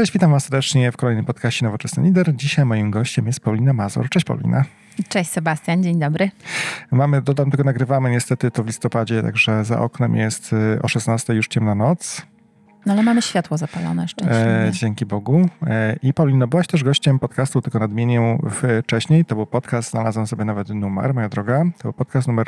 [0.00, 2.36] Cześć, witam Was serdecznie w kolejnym podcaście Nowoczesny Lider.
[2.36, 4.08] Dzisiaj moim gościem jest Paulina Mazur.
[4.08, 4.64] Cześć Paulina.
[5.08, 6.30] Cześć Sebastian, dzień dobry.
[6.90, 11.34] Mamy, dodam tylko nagrywamy niestety to w listopadzie, także za oknem jest y, o 16
[11.34, 12.22] już ciemna noc.
[12.86, 14.68] No ale mamy światło zapalone szczęśliwie.
[14.68, 15.48] E, dzięki Bogu.
[15.66, 18.38] E, I Paulino, byłaś też gościem podcastu, tylko nadmienię
[18.82, 19.24] wcześniej.
[19.24, 21.64] To był podcast, znalazłem sobie nawet numer, moja droga.
[21.78, 22.46] To był podcast numer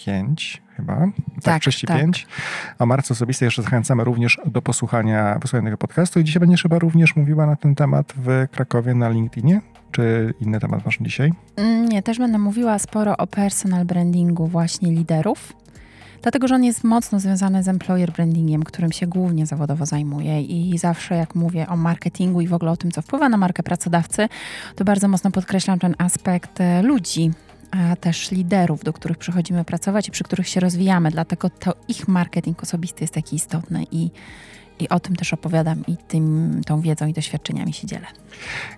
[0.00, 0.94] 35 chyba.
[0.94, 2.26] Tak, Tak, 35.
[2.78, 6.20] O marce osobistej jeszcze zachęcamy również do posłuchania, wysłuchania tego podcastu.
[6.20, 9.60] I dzisiaj będziesz chyba również mówiła na ten temat w Krakowie na LinkedInie.
[9.92, 11.32] Czy inny temat masz dzisiaj?
[11.56, 15.52] Mm, Nie, też będę mówiła sporo o personal brandingu właśnie liderów.
[16.22, 20.78] Dlatego, że on jest mocno związany z employer brandingiem, którym się głównie zawodowo zajmuję i
[20.78, 24.28] zawsze jak mówię o marketingu i w ogóle o tym, co wpływa na markę pracodawcy,
[24.76, 27.30] to bardzo mocno podkreślam ten aspekt e, ludzi,
[27.70, 31.10] a też liderów, do których przychodzimy pracować i przy których się rozwijamy.
[31.10, 34.10] Dlatego to ich marketing osobisty jest taki istotny i,
[34.82, 38.06] i o tym też opowiadam i tym, tą wiedzą i doświadczeniami się dzielę.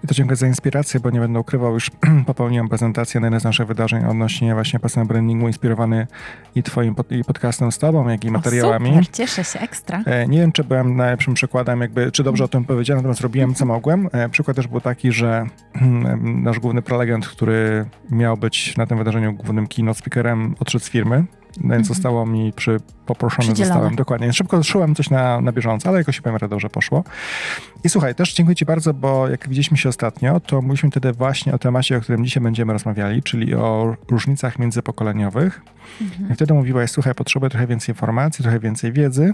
[0.04, 1.90] I to dziękuję za inspirację, bo nie będę ukrywał, już
[2.26, 6.06] popełniłem prezentację na jednym z naszych wydarzeń odnośnie właśnie personal brandingu, inspirowany
[6.54, 8.90] i twoim pod, i podcastem z tobą, jak i materiałami.
[8.90, 10.02] O, super, cieszę się, ekstra.
[10.06, 13.54] E, Nie wiem, czy byłem najlepszym przykładem, jakby, czy dobrze o tym powiedziałem, natomiast robiłem
[13.54, 14.08] co mogłem.
[14.12, 15.46] E, Przykład też był taki, że
[16.22, 21.24] nasz główny prelegent, który miał być na tym wydarzeniu głównym keynote speakerem, odszedł z firmy.
[21.56, 21.84] Więc Mhm.
[21.84, 23.96] zostało mi przy, poproszony zostałem.
[23.96, 24.32] Dokładnie.
[24.32, 27.04] Szybko szyłem coś na, na bieżąco, ale jakoś powiem, że dobrze poszło.
[27.84, 31.54] I słuchaj, też dziękuję Ci bardzo, bo jak widzieliśmy się ostatnio, to mówiliśmy wtedy właśnie
[31.54, 35.62] o temacie, o którym dzisiaj będziemy rozmawiali, czyli o różnicach międzypokoleniowych.
[36.00, 36.30] Mhm.
[36.30, 39.32] I wtedy mówiłaś, słuchaj, potrzebuję trochę więcej informacji, trochę więcej wiedzy.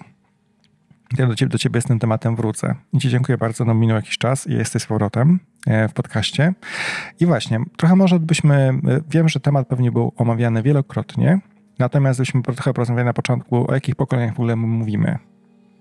[1.18, 2.74] Ja do ciebie, do ciebie z tym tematem wrócę.
[2.92, 6.52] I ci dziękuję bardzo, no minął jakiś czas i jesteś z powrotem e, w podcaście.
[7.20, 11.40] I właśnie, trochę może byśmy, e, wiem, że temat pewnie był omawiany wielokrotnie,
[11.78, 15.18] natomiast byśmy trochę porozmawiali na początku, o jakich pokoleniach w ogóle my mówimy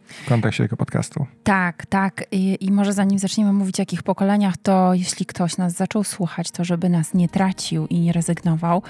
[0.07, 1.25] w kontekście tego podcastu.
[1.43, 2.23] Tak, tak.
[2.31, 6.51] I, I może zanim zaczniemy mówić o jakich pokoleniach, to jeśli ktoś nas zaczął słuchać,
[6.51, 8.83] to żeby nas nie tracił i nie rezygnował,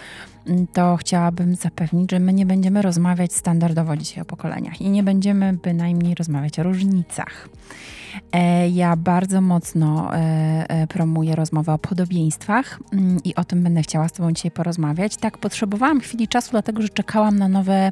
[0.47, 5.03] mm, to chciałabym zapewnić, że my nie będziemy rozmawiać standardowo dzisiaj o pokoleniach i nie
[5.03, 7.49] będziemy bynajmniej rozmawiać o różnicach.
[8.32, 10.17] E, Ja bardzo mocno e,
[10.70, 15.17] e, promuję rozmowę o podobieństwach mm, i o tym będę chciała z Tobą dzisiaj porozmawiać.
[15.17, 17.92] Tak, potrzebowałam chwili czasu, dlatego że czekałam na nowe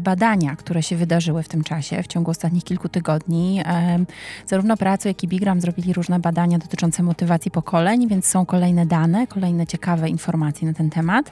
[0.00, 3.62] badania, które się wydarzyły w tym czasie, w ciągu ostatnich kilku tygodni.
[3.64, 4.06] Em,
[4.46, 9.26] Zarówno Praco, jak i Bigram zrobili różne badania dotyczące motywacji pokoleń, więc są kolejne dane,
[9.26, 11.30] kolejne ciekawe informacje na ten temat.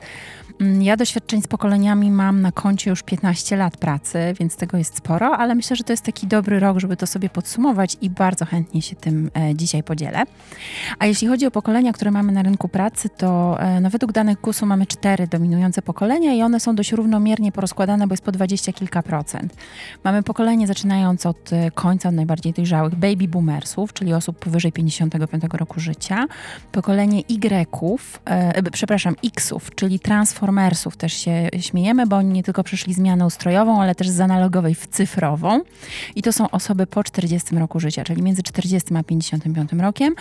[0.61, 4.97] Mm, Ja doświadczeń z pokoleniami mam na koncie już 15 lat pracy, więc tego jest
[4.97, 8.45] sporo, ale myślę, że to jest taki dobry rok, żeby to sobie podsumować i bardzo
[8.45, 10.23] chętnie się tym e, dzisiaj podzielę.
[10.99, 14.41] A jeśli chodzi o pokolenia, które mamy na rynku pracy, to e, no, według danych
[14.41, 18.73] KUS-u mamy cztery dominujące pokolenia i one są dość równomiernie porozkładane, bo jest po dwadzieścia
[18.73, 19.55] kilka procent.
[20.05, 25.81] Mamy pokolenie zaczynając od e, końca, najbardziej dojrzałych baby boomersów, czyli osób powyżej 55 roku
[25.81, 26.27] życia,
[26.73, 32.95] pokolenie Y-ów, e, przepraszam, X-ów, czyli transformersów też się śmiejemy, bo oni nie tylko przeszli
[32.95, 35.61] zmianę ustrojową, ale też z analogowej w cyfrową.
[36.17, 40.15] I to są osoby po 40 roku życia, czyli między 40 a 55 rokiem.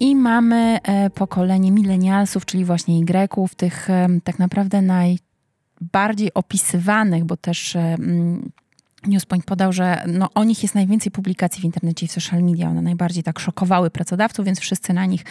[0.00, 4.82] I mamy e, pokolenie milenialsów, czyli właśnie Y-ów, tych e, tak naprawdę
[5.80, 8.50] najbardziej opisywanych, bo też e, mm,
[9.06, 12.68] Newspoint podał, że no, o nich jest najwięcej publikacji w internecie i w social media.
[12.68, 15.24] One najbardziej tak szokowały pracodawców, więc wszyscy na nich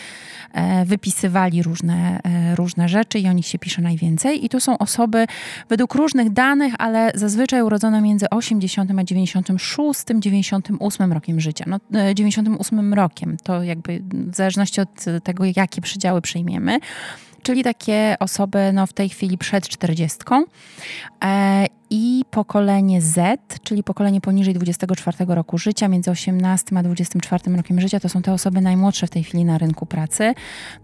[0.53, 4.45] e, wypisywali różne, e, różne rzeczy i o nich się pisze najwięcej.
[4.45, 5.25] I tu są osoby
[5.69, 11.65] według różnych danych, ale zazwyczaj urodzone między 80 a 96, 98 rokiem życia.
[11.67, 16.79] No, e, 98 rokiem, to jakby w zależności od tego, jakie przydziały przyjmiemy.
[17.45, 20.17] Czyli takie osoby no, w tej chwili przed 40.
[21.23, 27.81] E, I pokolenie Z, czyli pokolenie poniżej 24 roku życia, między 18 a 24 rokiem
[27.81, 30.33] życia, to są te osoby najmłodsze w tej chwili na rynku pracy,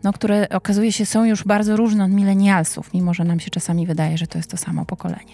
[0.03, 3.87] no, które okazuje się są już bardzo różne od milenialsów, mimo że nam się czasami
[3.87, 5.33] wydaje, że to jest to samo pokolenie.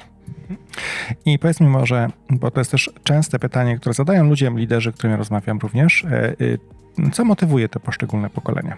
[1.26, 5.18] I powiedz mi może, bo to jest też częste pytanie, które zadają ludzie, liderzy, którymi
[5.18, 6.60] rozmawiam również, e, y,
[7.12, 8.78] co motywuje te poszczególne pokolenia?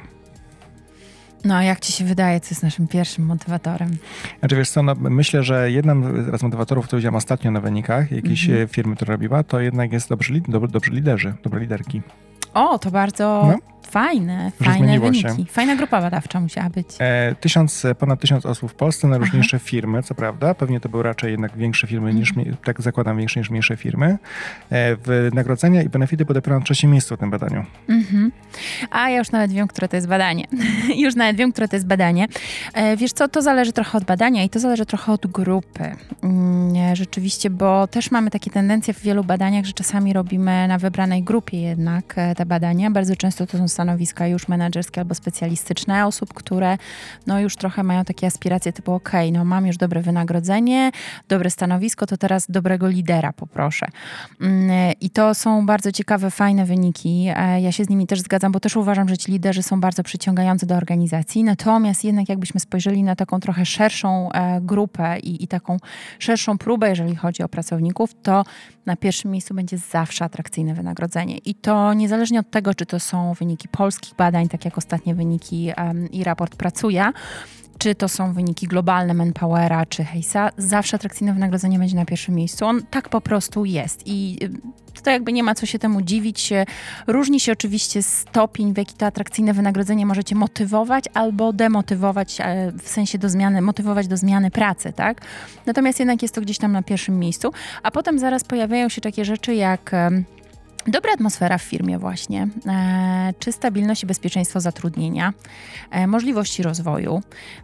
[1.46, 3.98] No a jak ci się wydaje, co jest naszym pierwszym motywatorem?
[4.40, 8.46] Znaczy wiesz co, no, myślę, że jednym z motywatorów, który widziałem ostatnio na wynikach jakiejś
[8.50, 8.64] Mhm.
[8.64, 12.02] e, firmy, która robiła, to jednak jest dobrzy, dobrzy liderzy, dobre liderki.
[12.54, 13.79] O, to bardzo No.
[13.92, 15.22] Fajne, fajne wyniki.
[15.22, 15.46] Się.
[15.46, 16.88] Fajna grupa badawcza musiała być.
[17.00, 19.66] E, tysiąc, ponad tysiąc osób w Polsce, najróżniejsze Aha.
[19.66, 20.54] firmy, co prawda.
[20.54, 22.58] Pewnie to były raczej jednak większe firmy niż, mhm.
[22.64, 24.18] tak zakładam, większe niż mniejsze firmy.
[24.70, 27.66] E, wynagrodzenia i benefity były dopiero na trzecim miejscu w tym badaniu.
[27.90, 28.32] Mhm.
[28.92, 30.48] A ja już nawet wiem, które to jest badanie.
[31.06, 32.28] już nawet wiem, które to jest badanie.
[32.74, 35.96] E, wiesz co, to zależy trochę od badania i to zależy trochę od grupy.
[36.24, 41.24] Mm, rzeczywiście, bo też mamy takie tendencje w wielu badaniach, że czasami robimy na wybranej
[41.24, 42.92] grupie jednak e, te badania.
[42.92, 46.78] Bardzo często to są stanowiska już menedżerskie albo specjalistyczne osób, które
[47.28, 50.92] no już trochę mają takie aspiracje typu ok, no mam już dobre wynagrodzenie,
[51.30, 53.86] dobre stanowisko, to teraz dobrego lidera poproszę.
[54.42, 57.28] Mm, I to są bardzo ciekawe, fajne wyniki.
[57.36, 60.04] E, ja się z nimi też zgadzam, bo też uważam, że ci liderzy są bardzo
[60.04, 61.44] przyciągający do organizacji.
[61.44, 65.78] Natomiast jednak jakbyśmy spojrzeli na taką trochę szerszą e, grupę i, i taką
[66.20, 68.44] szerszą próbę, jeżeli chodzi o pracowników, to
[68.86, 71.38] na pierwszym miejscu będzie zawsze atrakcyjne wynagrodzenie.
[71.38, 75.72] I to niezależnie od tego, czy to są wyniki polskich badań, tak jak ostatnie wyniki
[76.12, 77.12] i raport pracuje,
[77.80, 82.66] czy to są wyniki globalne Manpowera czy Hejsa, zawsze atrakcyjne wynagrodzenie będzie na pierwszym miejscu.
[82.66, 84.38] On tak po prostu jest i
[85.04, 86.54] to jakby nie ma co się temu dziwić.
[87.08, 92.88] Różni się oczywiście stopień, w jaki to atrakcyjne wynagrodzenie możecie motywować albo demotywować, e, w
[92.88, 95.22] sensie do zmiany, motywować do zmiany pracy, tak?
[95.66, 97.52] Natomiast jednak jest to gdzieś tam na pierwszym miejscu,
[97.84, 99.92] a potem zaraz pojawiają się takie rzeczy jak
[100.88, 105.34] Dobra atmosfera w firmie właśnie, e, czy stabilność i bezpieczeństwo zatrudnienia,
[105.92, 107.22] e, możliwości rozwoju.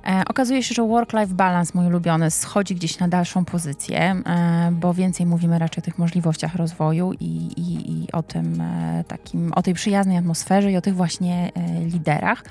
[0.07, 4.93] E, okazuje się, że work-life balance, mój ulubiony, schodzi gdzieś na dalszą pozycję, e, bo
[4.93, 7.25] więcej mówimy raczej o tych możliwościach rozwoju i,
[7.57, 11.85] i, i o tym e, takim, o tej przyjaznej atmosferze i o tych właśnie e,
[11.85, 12.43] liderach.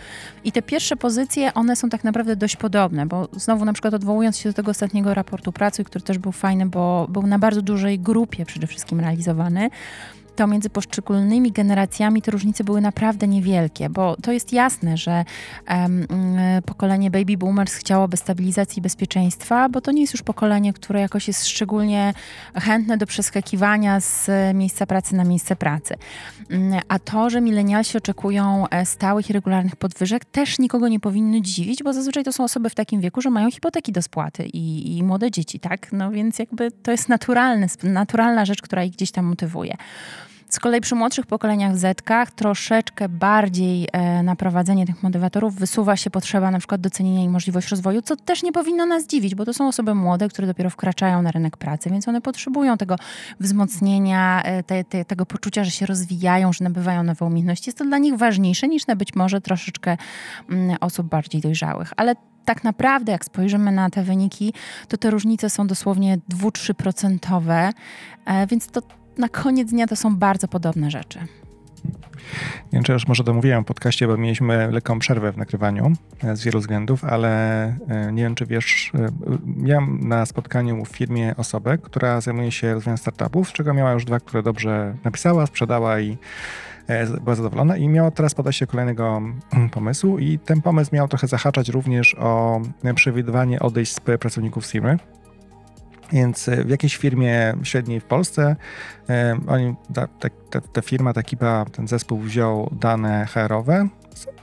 [0.44, 4.38] I te pierwsze pozycje, one są tak naprawdę dość podobne, bo znowu na przykład odwołując
[4.38, 7.99] się do tego ostatniego raportu pracy, który też był fajny, bo był na bardzo dużej
[7.99, 9.70] grupie przede wszystkim realizowany,
[10.36, 15.25] to między poszczególnymi generacjami te różnice były naprawdę niewielkie, bo to jest jasne, że
[15.69, 16.06] um,
[16.66, 21.28] pokolenie baby boomers chciałoby stabilizacji i bezpieczeństwa, bo to nie jest już pokolenie, które jakoś
[21.28, 22.14] jest szczególnie
[22.54, 25.94] chętne do przeskakiwania z miejsca pracy na miejsce pracy.
[26.50, 31.42] Mm, a to, że milenialsi oczekują e, stałych i regularnych podwyżek, też nikogo nie powinny
[31.42, 34.96] dziwić, bo zazwyczaj to są osoby w takim wieku, że mają hipoteki do spłaty i,
[34.98, 35.92] i młode dzieci, tak?
[35.92, 39.76] No więc jakby to jest naturalne, naturalna rzecz, która ich gdzieś tam motywuje.
[40.55, 45.97] Z kolei przy młodszych pokoleniach w Zetkach troszeczkę bardziej e, na prowadzenie tych motywatorów wysuwa
[45.97, 49.45] się potrzeba na przykład docenienia i możliwość rozwoju, co też nie powinno nas dziwić, bo
[49.45, 52.97] to są osoby młode, które dopiero wkraczają na rynek pracy, więc one potrzebują tego
[53.41, 57.69] wzmocnienia, e, te, te, tego poczucia, że się rozwijają, że nabywają nowe umiejętności.
[57.69, 59.97] Jest to dla nich ważniejsze niż na być może troszeczkę
[60.51, 61.93] mm, osób bardziej dojrzałych.
[61.97, 62.15] Ale
[62.45, 64.53] tak naprawdę, jak spojrzymy na te wyniki,
[64.89, 67.73] to te różnice są dosłownie 2-3%,
[68.27, 68.83] e, więc to
[69.19, 71.19] na koniec dnia to są bardzo podobne rzeczy.
[72.64, 75.93] Nie wiem, czy już może domówiłem w podcaście, bo mieliśmy lekką przerwę w nagrywaniu
[76.25, 77.28] e, z wielu względów, ale
[77.88, 79.08] e, nie wiem, czy wiesz, e,
[79.46, 84.05] miałem na spotkaniu w firmie osobę, która zajmuje się rozwojem startupów, z czego miała już
[84.05, 86.19] dwa, które dobrze napisała, sprzedała i
[87.20, 89.22] była zadowolona i miała teraz podejście do kolejnego
[89.52, 92.60] mm, pomysłu i ten pomysł miał trochę zahaczać również o
[92.94, 94.99] przewidywanie odejść z pracowników firmy.
[96.14, 98.56] Więc e, w jakiejś firmie średniej w Polsce
[99.08, 100.08] e, oni, ta,
[100.50, 103.88] ta, ta, firma, ta ekipa, ten zespół wziął dane HR-owe,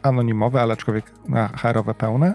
[0.01, 1.12] anonimowe, ale aczkolwiek
[1.56, 2.33] HR-owe pełne.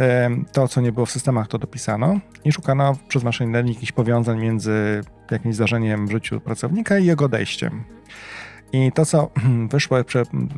[0.00, 3.92] E, to, co nie było w systemach, to dopisano i szukano przez machine learning jakichś
[3.92, 5.00] powiązań między
[5.30, 7.84] jakimś zdarzeniem w życiu pracownika i jego odejściem.
[8.72, 9.30] I to, co
[9.72, 9.98] wyszło,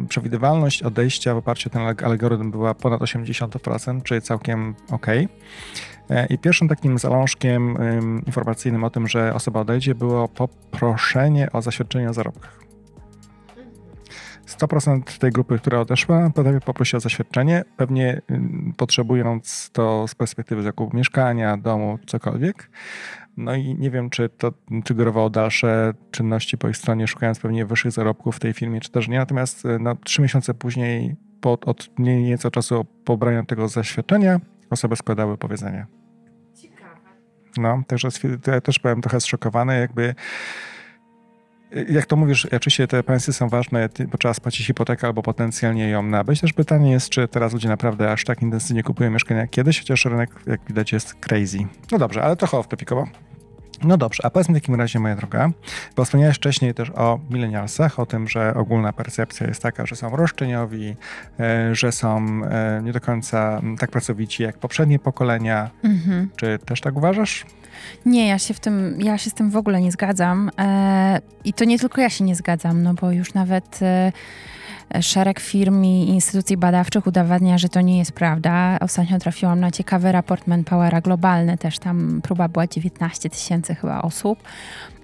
[0.09, 5.07] przewidywalność odejścia w oparciu o ten algorytm była ponad 80%, czyli całkiem ok.
[6.13, 7.79] E, I pierwszym takim zalążkiem
[8.27, 12.63] informacyjnym o tym, że osoba odejdzie, było poproszenie o zaświadczenie o zarobkach.
[14.47, 18.23] 100% tej grupy, która odeszła, pewnie poprosi o zaświadczenie, pewnie
[18.77, 22.71] potrzebując to z perspektywy zakupu mieszkania, domu, cokolwiek.
[23.37, 24.53] No i nie wiem, czy to
[24.85, 29.09] triggerowało dalsze czynności po ich stronie, szukając pewnie wyższych zarobków w tej firmie, czy też
[29.09, 29.19] nie.
[29.19, 35.39] Natomiast e, no, trzy miesiące później, po, od nieco czasu pobrania tego zaświadczenia, osoby składały
[35.39, 35.87] powiedzenie.
[37.57, 38.09] No, także
[38.47, 40.15] ja też byłem trochę zszokowany, jakby
[41.89, 46.03] jak to mówisz, oczywiście te pensje są ważne, bo trzeba spłacić hipotekę albo potencjalnie ją
[46.03, 46.41] nabyć.
[46.41, 50.05] Też pytanie jest, czy teraz ludzie naprawdę aż tak intensywnie kupują mieszkania jak kiedyś, chociaż
[50.05, 51.59] rynek, jak widać, jest crazy.
[51.93, 53.07] No dobrze, ale trochę off-topicowo.
[53.85, 55.51] No dobrze, a powiedz mi w takim razie, moja droga,
[55.97, 60.17] bo wspomniałeś wcześniej też o milenialsach, o tym, że ogólna percepcja jest taka, że są
[60.17, 60.97] roszczeniowi,
[61.41, 65.71] e, że są e, nie do końca tak pracowici jak poprzednie pokolenia.
[65.85, 66.29] Mhm.
[66.37, 67.47] Czy też tak uważasz?
[68.07, 70.51] Nie, ja się, w tym, ja się z tym w ogóle nie zgadzam.
[70.59, 73.81] E, I to nie tylko ja się nie zgadzam, no bo już nawet
[75.01, 78.79] szereg firm i instytucji badawczych udowadnia, że to nie jest prawda.
[78.81, 84.39] Ostatnio trafiłam na ciekawy raport Manpowera globalny, też tam próba była 19 tysięcy chyba osób.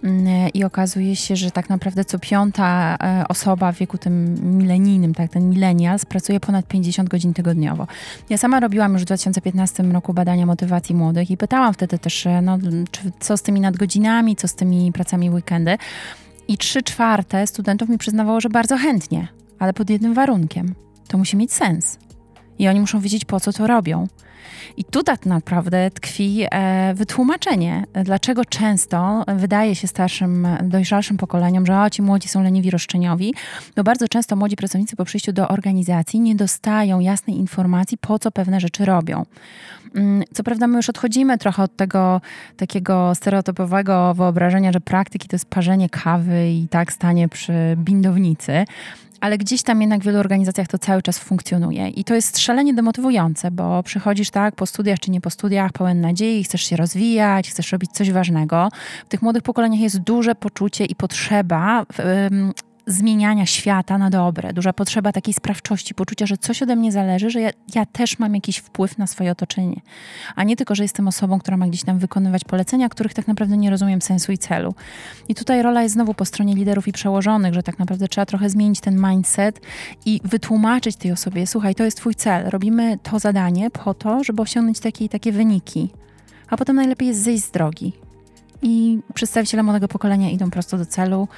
[0.04, 5.14] Mm, I okazuje się, że tak naprawdę co piąta e, osoba w wieku tym milenijnym,
[5.14, 7.86] tak, ten millennials, pracuje ponad 50 godzin tygodniowo.
[8.30, 12.42] Ja sama robiłam już w 2015 roku badania motywacji młodych i pytałam wtedy też, e,
[12.42, 12.58] no,
[12.90, 15.76] czy, co z tymi nadgodzinami, co z tymi pracami weekendy.
[16.48, 19.28] I trzy czwarte studentów mi przyznawało, że bardzo chętnie,
[19.58, 20.74] ale pod jednym warunkiem.
[21.08, 21.98] To musi mieć sens.
[22.58, 24.06] I oni muszą wiedzieć, po co to robią.
[24.76, 31.80] I tu tak naprawdę tkwi e, wytłumaczenie, dlaczego często wydaje się starszym, dojrzalszym pokoleniom, że
[31.80, 33.34] o, ci młodzi są leniwi roszczeniowi,
[33.76, 38.30] bo bardzo często młodzi pracownicy po przyjściu do organizacji nie dostają jasnej informacji, po co
[38.30, 39.24] pewne rzeczy robią.
[39.94, 42.20] Mm, co prawda my już odchodzimy trochę od tego
[42.56, 48.64] takiego stereotypowego wyobrażenia, że praktyki to jest parzenie kawy i tak stanie przy bindownicy,
[49.20, 51.88] ale gdzieś tam jednak w wielu organizacjach to cały czas funkcjonuje.
[51.88, 56.00] I to jest szalenie demotywujące, bo przychodzisz tak po studiach czy nie po studiach, pełen
[56.00, 58.68] nadziei, chcesz się rozwijać, chcesz robić coś ważnego.
[59.06, 61.86] W tych młodych pokoleniach jest duże poczucie i potrzeba
[62.88, 67.40] zmieniania świata na dobre, duża potrzeba takiej sprawczości, poczucia, że coś ode mnie zależy, że
[67.40, 69.80] ja, ja, też mam jakiś wpływ na swoje otoczenie,
[70.36, 73.56] a nie tylko, że jestem osobą, która ma gdzieś tam wykonywać polecenia, których tak naprawdę
[73.56, 74.74] nie rozumiem sensu i celu.
[75.28, 78.50] I tutaj rola jest znowu po stronie liderów i przełożonych, że tak naprawdę trzeba trochę
[78.50, 79.60] zmienić ten mindset
[80.06, 84.42] i wytłumaczyć tej osobie, słuchaj, to jest twój cel, robimy to zadanie po to, żeby
[84.42, 85.90] osiągnąć takie i takie wyniki,
[86.48, 87.92] a potem najlepiej jest zejść z drogi.
[88.62, 91.28] I przedstawiciele młodego pokolenia idą prosto do celu,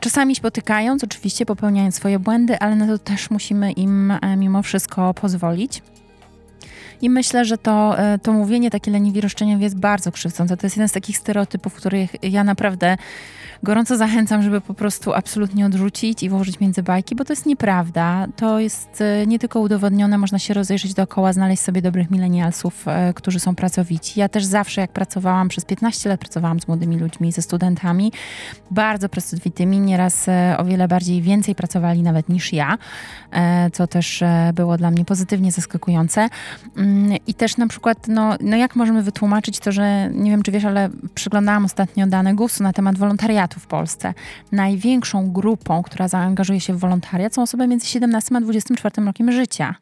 [0.00, 5.14] Czasami spotykając, oczywiście popełniając swoje błędy, ale na to też musimy im e, mimo wszystko
[5.14, 5.82] pozwolić.
[7.02, 10.56] I myślę, że to, e, to mówienie takie leniwi roszczeniowi jest bardzo krzywdzące.
[10.56, 12.96] To jest jeden z takich stereotypów, których ja naprawdę
[13.62, 18.26] gorąco zachęcam, żeby po prostu absolutnie odrzucić i włożyć między bajki, bo to jest nieprawda.
[18.36, 23.14] To jest e, nie tylko udowodnione, można się rozejrzeć dookoła, znaleźć sobie dobrych milenialsów, e,
[23.14, 24.20] którzy są pracowici.
[24.20, 28.12] Ja też zawsze, jak pracowałam, przez 15 lat pracowałam z młodymi ludźmi, ze studentami,
[28.70, 30.26] bardzo pracowitymi, nieraz
[30.58, 32.78] o wiele bardziej, więcej pracowali nawet niż ja,
[33.72, 34.24] co też
[34.54, 36.28] było dla mnie pozytywnie zaskakujące.
[37.26, 40.64] I też na przykład, no, no jak możemy wytłumaczyć to, że, nie wiem czy wiesz,
[40.64, 44.14] ale przyglądałam ostatnio dane GUS-u na temat wolontariatu w Polsce.
[44.52, 49.74] Największą grupą, która zaangażuje się w wolontariat są osoby między 17 a 24 rokiem życia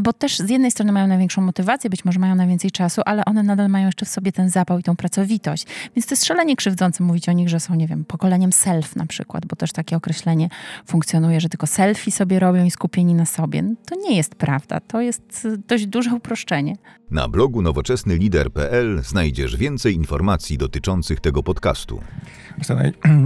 [0.00, 3.42] bo też z jednej strony mają największą motywację, być może mają najwięcej czasu, ale one
[3.42, 5.66] nadal mają jeszcze w sobie ten zapał i tą pracowitość.
[5.96, 9.06] Więc to jest szalenie krzywdzące mówić o nich, że są, nie wiem, pokoleniem self na
[9.06, 10.48] przykład, bo też takie określenie
[10.86, 13.62] funkcjonuje, że tylko selfie sobie robią i skupieni na sobie.
[13.62, 14.80] No, to nie jest prawda.
[14.80, 16.76] To jest dość duże uproszczenie.
[17.10, 22.00] Na blogu nowoczesnylider.pl znajdziesz więcej informacji dotyczących tego podcastu.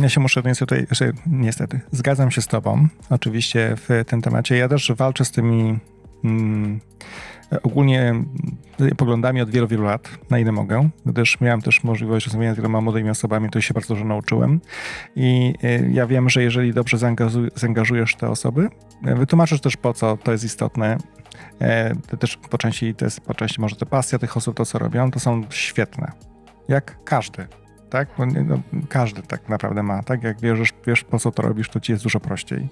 [0.00, 4.57] Ja się muszę tutaj, że niestety, zgadzam się z Tobą, oczywiście w tym temacie.
[4.57, 5.78] Ja też walczę z tymi
[6.24, 6.80] mm,
[7.62, 8.14] ogólnie
[8.96, 12.80] poglądami od wielu, wielu lat, na ile mogę, gdyż miałem też możliwość rozmawiania z wieloma
[12.80, 14.60] młodymi osobami, to się bardzo dużo nauczyłem.
[15.16, 16.98] I y, ja wiem, że jeżeli dobrze
[17.54, 18.68] zaangażujesz te osoby,
[19.08, 21.66] y, wytłumaczysz też po co to jest istotne, y,
[22.08, 24.78] to też po części, to jest po części może to pasja tych osób, to co
[24.78, 26.12] robią, to są świetne.
[26.68, 27.46] Jak każdy,
[27.90, 28.08] tak?
[28.18, 30.22] No, każdy tak naprawdę ma, tak?
[30.22, 32.68] Jak wiesz, wiesz po co to robisz, to ci jest dużo prościej.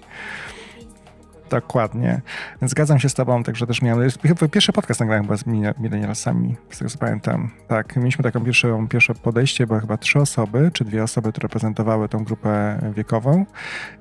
[1.51, 2.21] Dokładnie.
[2.61, 4.09] Zgadzam się z tobą, także też miałem...
[4.51, 5.45] Pierwszy podcast nagrałem chyba z
[5.79, 7.49] milenialsami, z tego co pamiętam.
[7.67, 12.09] Tak, mieliśmy taką pierwszą, pierwsze podejście, były chyba trzy osoby, czy dwie osoby, które reprezentowały
[12.09, 13.45] tą grupę wiekową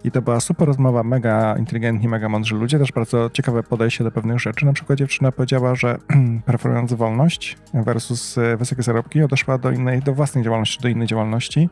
[0.04, 4.11] i to była super rozmowa, mega inteligentni, mega mądrzy ludzie, też bardzo ciekawe podejście do
[4.11, 4.66] pewnych rzeczy.
[4.66, 5.99] Na przykład dziewczyna powiedziała, że
[6.47, 11.69] preferując wolność versus e, wysokie zarobki, odeszła do innej, do własnej działalności, do innej działalności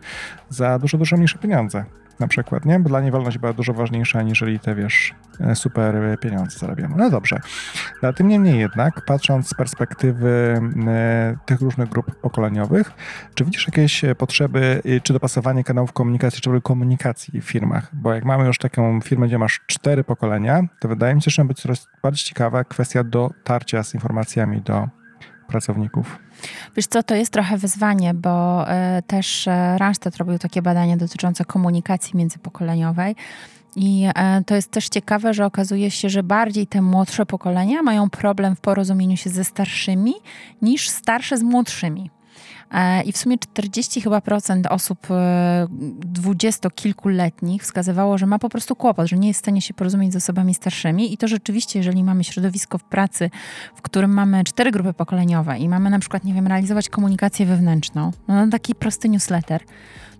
[0.48, 1.84] za dużo, dużo mniejsze pieniądze
[2.20, 2.80] na przykład, nie?
[2.80, 6.94] Bo dla niej wolność była dużo ważniejsza, aniżeli te, wiesz, e, super pieniądze zarabiamy.
[6.96, 7.40] No dobrze.
[8.02, 12.92] No, tym niemniej jednak, patrząc z perspektywy e, tych różnych grup pokoleniowych,
[13.34, 17.90] czy widzisz jakieś potrzeby, czy dopasowanie kanałów komunikacji, czy komunikacji w firmach?
[17.92, 21.44] Bo jak mamy już taką firmę, gdzie masz cztery pokolenia, to wydaje mi się, że
[21.44, 24.88] być coraz bardziej ciekawa kwestia dotarcia z informacjami do
[25.48, 26.18] pracowników.
[26.76, 28.64] Wiesz co, to jest trochę wyzwanie, bo
[28.98, 33.16] y, też y, Randstad robił takie badania dotyczące komunikacji międzypokoleniowej.
[33.76, 34.06] I
[34.40, 38.56] y, to jest też ciekawe, że okazuje się, że bardziej te młodsze pokolenia mają problem
[38.56, 40.14] w porozumieniu się ze starszymi
[40.62, 42.10] niż starsze z młodszymi.
[42.72, 45.66] E, I w sumie 40 chyba procent osób e,
[46.00, 50.16] dwudziestokilkuletnich wskazywało, że ma po prostu kłopot, że nie jest w stanie się porozumieć z
[50.16, 51.12] osobami starszymi.
[51.12, 53.30] I to rzeczywiście, jeżeli mamy środowisko w pracy,
[53.74, 58.10] w którym mamy cztery grupy pokoleniowe i mamy na przykład, nie wiem, realizować komunikację wewnętrzną,
[58.28, 59.62] no taki prosty newsletter,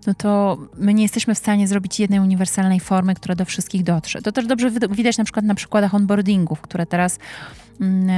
[0.07, 4.21] no to my nie jesteśmy w stanie zrobić jednej uniwersalnej formy, która do wszystkich dotrze.
[4.21, 7.19] To też dobrze widać na przykład na przykładach onboardingów, które teraz
[7.81, 8.09] Mm,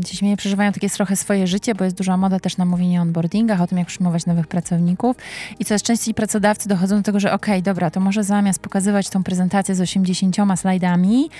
[0.00, 2.98] e, ci śmieje, przeżywają takie trochę swoje życie, bo jest duża moda też na mówienie
[2.98, 5.16] o onboardingach, o tym, jak przyjmować nowych pracowników.
[5.58, 9.10] I coraz częściej pracodawcy dochodzą do tego, że okej, okay, dobra, to może zamiast pokazywać
[9.10, 11.30] tą prezentację z 80 slajdami,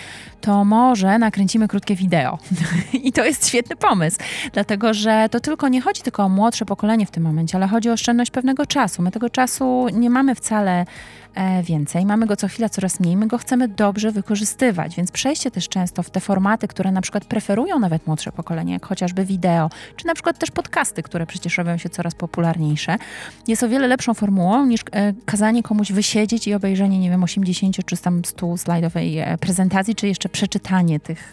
[0.40, 2.38] to może nakręcimy krótkie wideo.
[3.04, 4.18] I to jest świetny pomysł,
[4.52, 7.90] dlatego że to tylko nie chodzi tylko o młodsze pokolenie w tym momencie, ale chodzi
[7.90, 9.02] o oszczędność pewnego czasu.
[9.02, 10.86] My tego czasu nie mamy wcale
[11.62, 15.68] więcej, mamy go co chwila coraz mniej, my go chcemy dobrze wykorzystywać, więc przejście też
[15.68, 20.06] często w te formaty, które na przykład preferują nawet młodsze pokolenie, jak chociażby wideo, czy
[20.06, 22.96] na przykład też podcasty, które przecież robią się coraz popularniejsze,
[23.48, 27.76] jest o wiele lepszą formułą niż e, kazanie komuś wysiedzieć i obejrzenie, nie wiem, 80
[27.86, 31.32] czy tam 100 slajdowej e, prezentacji, czy jeszcze przeczytanie tych,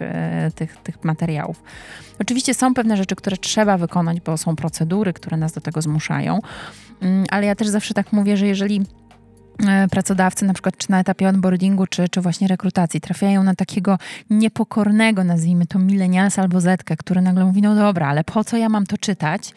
[0.56, 1.64] tych, tych materiałów.
[2.20, 6.40] Oczywiście są pewne rzeczy, które trzeba wykonać, bo są procedury, które nas do tego zmuszają,
[7.02, 8.99] mm, ale ja też zawsze tak mówię, że jeżeli E,
[9.92, 13.98] pracodawcy, na przykład czy na etapie onboardingu, czy, czy właśnie rekrutacji, trafiają na takiego
[14.30, 18.70] niepokornego, nazwijmy to milenialsa albo zetkę, który nagle mówi, no dobra, ale po co ja
[18.70, 19.54] mam to czytać?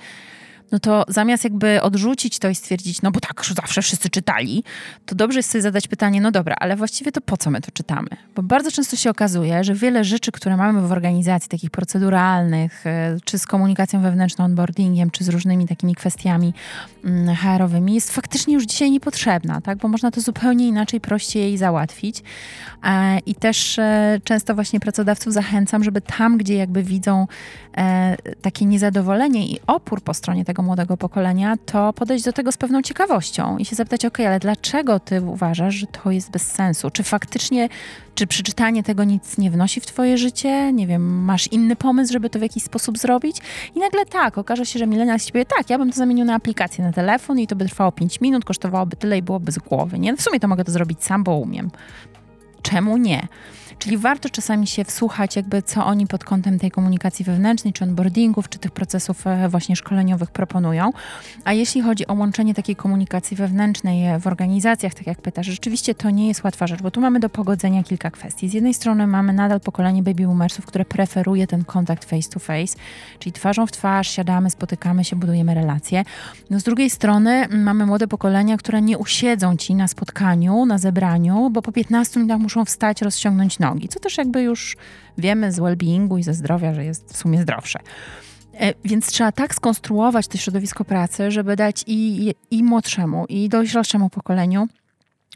[0.72, 4.64] No to zamiast jakby odrzucić to i stwierdzić, no bo tak zawsze wszyscy czytali,
[5.06, 7.70] to dobrze jest sobie zadać pytanie, no dobra, ale właściwie to po co my to
[7.70, 8.08] czytamy?
[8.34, 13.16] Bo bardzo często się okazuje, że wiele rzeczy, które mamy w organizacji, takich proceduralnych, e,
[13.24, 16.54] czy z komunikacją wewnętrzną, onboardingiem, czy z różnymi takimi kwestiami
[17.04, 19.78] mm, HR-owymi, jest faktycznie już dzisiaj niepotrzebna, tak?
[19.78, 22.22] Bo można to zupełnie inaczej, prościej załatwić.
[22.84, 27.26] E, I też e, często właśnie pracodawców zachęcam, żeby tam, gdzie jakby widzą
[28.42, 32.82] takie niezadowolenie i opór po stronie tego młodego pokolenia, to podejść do tego z pewną
[32.82, 36.90] ciekawością i się zapytać, ok, ale dlaczego ty uważasz, że to jest bez sensu?
[36.90, 37.68] Czy faktycznie,
[38.14, 40.72] czy przeczytanie tego nic nie wnosi w twoje życie?
[40.72, 43.36] Nie wiem, masz inny pomysł, żeby to w jakiś sposób zrobić?
[43.74, 46.34] I nagle tak, okaże się, że milenial się powie, tak, ja bym to zamienił na
[46.34, 49.98] aplikację na telefon i to by trwało 5 minut, kosztowałoby tyle i byłoby z głowy,
[49.98, 50.16] nie?
[50.16, 51.70] W sumie to mogę to zrobić sam, bo umiem.
[52.62, 53.28] Czemu nie?
[53.82, 58.48] Czyli warto czasami się wsłuchać, jakby co oni pod kątem tej komunikacji wewnętrznej, czy onboardingów,
[58.48, 60.90] czy tych procesów e, właśnie szkoleniowych proponują.
[61.44, 65.94] A jeśli chodzi o łączenie takiej komunikacji wewnętrznej e, w organizacjach, tak jak pytasz, rzeczywiście
[65.94, 68.48] to nie jest łatwa rzecz, bo tu mamy do pogodzenia kilka kwestii.
[68.48, 72.76] Z jednej strony mamy nadal pokolenie baby boomersów, które preferuje ten kontakt face to face,
[73.18, 76.04] czyli twarzą w twarz, siadamy, spotykamy się, budujemy relacje.
[76.50, 81.50] No z drugiej strony mamy młode pokolenia, które nie usiedzą ci na spotkaniu, na zebraniu,
[81.50, 84.76] bo po 15 minutach muszą wstać, rozciągnąć nogi nogi, co też jakby już
[85.18, 87.78] wiemy z well-beingu i ze zdrowia, że jest w sumie zdrowsze.
[88.54, 94.10] E, więc trzeba tak skonstruować to środowisko pracy, żeby dać i, i młodszemu, i dojrzalszemu
[94.10, 94.68] pokoleniu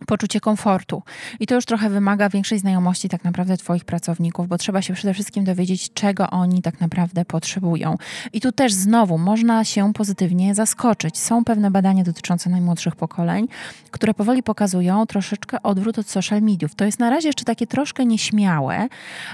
[0.06, 1.02] poczucie komfortu.
[1.40, 5.14] I to już trochę wymaga większej znajomości tak naprawdę Twoich pracowników, bo trzeba się przede
[5.14, 7.96] wszystkim dowiedzieć, czego oni tak naprawdę potrzebują.
[8.32, 11.18] I tu też znowu można się pozytywnie zaskoczyć.
[11.18, 13.48] Są pewne badania dotyczące najmłodszych pokoleń,
[13.90, 16.74] które powoli pokazują troszeczkę odwrót od social mediów.
[16.74, 18.88] To jest na razie jeszcze takie troszkę nieśmiałe,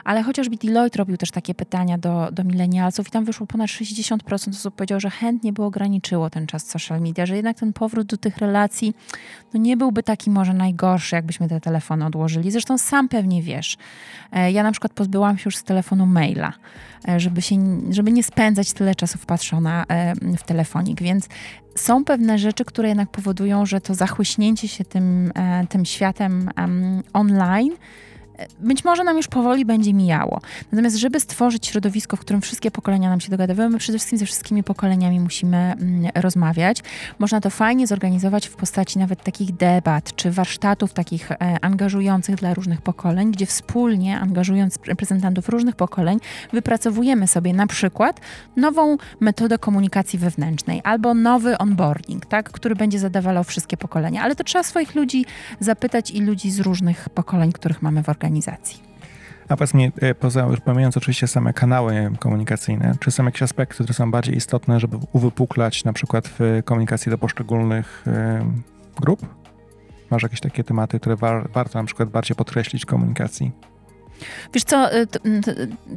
[0.04, 4.50] ale chociażby Deloitte robił też takie pytania do, do milenialców i tam wyszło ponad 60%
[4.50, 8.16] osób powiedziało, że chętnie by ograniczyło ten czas social media, że jednak ten powrót do
[8.16, 8.94] tych relacji
[9.54, 12.50] no nie byłby taki może może najgorszy, jakbyśmy te telefony odłożyli.
[12.50, 13.76] Zresztą sam pewnie wiesz.
[14.32, 16.52] E, ja na przykład pozbyłam się już z telefonu maila,
[17.08, 17.56] e, żeby, się,
[17.90, 21.28] żeby nie spędzać tyle czasu wpatrzona e, w telefonik, więc
[21.76, 25.32] są pewne rzeczy, które jednak powodują, że to zachłyśnięcie się tym,
[25.68, 26.50] tym światem
[27.12, 27.72] online
[28.60, 30.40] być może nam już powoli będzie mijało.
[30.72, 34.26] Natomiast, żeby stworzyć środowisko, w którym wszystkie pokolenia nam się dogadywały, my przede wszystkim ze
[34.26, 36.78] wszystkimi pokoleniami musimy mm, rozmawiać.
[37.18, 42.54] Można to fajnie zorganizować w postaci nawet takich debat, czy warsztatów takich e, angażujących dla
[42.54, 46.18] różnych pokoleń, gdzie wspólnie, angażując reprezentantów różnych pokoleń,
[46.52, 48.20] wypracowujemy sobie na przykład
[48.56, 54.22] nową metodę komunikacji wewnętrznej albo nowy onboarding, tak, który będzie zadawalał wszystkie pokolenia.
[54.22, 55.24] Ale to trzeba swoich ludzi
[55.60, 58.82] zapytać i ludzi z różnych pokoleń, których mamy w organizacji organizacji.
[59.48, 63.74] A powiedz mi, e, poza już pomijając oczywiście same kanały komunikacyjne, czy są jakieś aspekty,
[63.74, 68.04] które są bardziej istotne, żeby uwypuklać na przykład w komunikacji do poszczególnych
[69.00, 69.26] grup?
[70.10, 73.52] Masz jakieś takie tematy, które war, warto na przykład bardziej podkreślić w komunikacji?
[74.54, 75.06] Wiesz co, y,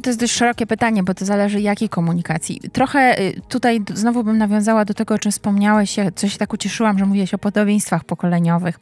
[0.01, 2.61] to jest dość szerokie pytanie, bo to zależy jakiej komunikacji.
[2.71, 6.99] Trochę y, tutaj znowu bym nawiązała do tego, o czym wspomniałeś, co się tak ucieszyłam,
[6.99, 8.79] że mówiłeś o podobieństwach pokoleniowych.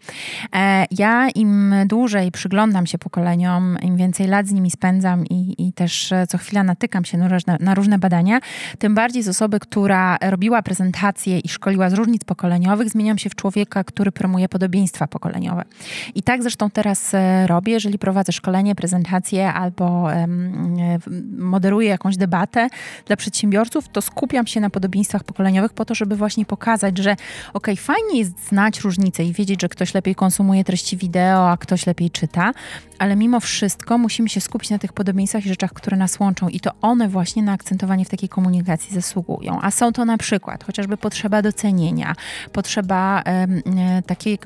[0.55, 5.73] E, ja im dłużej przyglądam się pokoleniom, im więcej lat z nimi spędzam i, i
[5.73, 8.39] też e, co chwila natykam się na różne, na różne badania,
[8.79, 13.35] tym bardziej z osoby, która robiła prezentacje i szkoliła z różnic pokoleniowych, zmieniam się w
[13.35, 15.63] człowieka, który promuje podobieństwa pokoleniowe.
[16.15, 20.77] I tak zresztą teraz e, robię, jeżeli prowadzę szkolenie, prezentacje, albo um,
[21.37, 22.67] moderuję jakąś debatę
[23.05, 27.15] dla przedsiębiorców, to skupiam się na podobieństwach pokoleniowych po to, żeby właśnie pokazać, że
[27.53, 31.85] ok, fajnie jest znać różnice i wiedzieć, że ktoś lepiej konsumuje treści wideo, a ktoś
[31.85, 32.51] lepiej czyta,
[32.99, 36.59] ale mimo wszystko musimy się skupić na tych podobieństwach i rzeczach, które nas łączą i
[36.59, 39.59] to one właśnie na akcentowanie w takiej komunikacji zasługują.
[39.61, 42.15] A są to na przykład chociażby potrzeba docenienia,
[42.51, 44.39] potrzeba e, takiej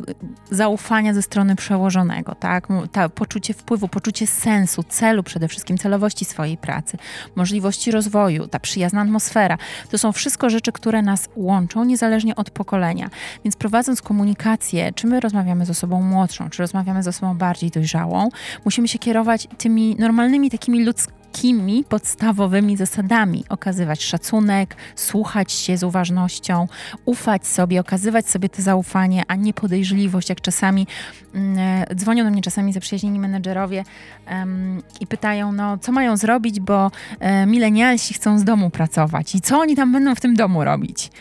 [0.52, 2.68] zaufania ze strony przełożonego, tak?
[2.92, 4.28] Ta, poczucie wpływu, poczucie
[4.68, 6.98] sensu, celu przede wszystkim, celowości swojej pracy,
[7.36, 9.58] możliwości rozwoju, ta przyjazna atmosfera.
[9.92, 13.10] To są wszystko rzeczy, które nas łączą niezależnie od pokolenia.
[13.44, 18.30] Więc prowadząc komunikację, czy my rozmawiamy z osobą młodszą, czy rozmawiamy z osobą bardziej dojrzałą,
[18.66, 21.17] musimy się kierować tymi normalnymi, takimi ludzkimi,
[21.90, 23.44] podstawowymi zasadami.
[23.50, 26.68] Okazywać szacunek, słuchać się z uważnością,
[27.06, 30.88] ufać sobie, okazywać sobie to zaufanie, a nie podejrzliwość, jak czasami
[31.34, 33.84] mm, e, dzwonią do mnie czasami zaprzyjaźnieni menedżerowie
[35.00, 39.60] i pytają, no co mają zrobić, bo e, milenialsi chcą z domu pracować i co
[39.60, 41.12] oni tam będą w tym domu robić?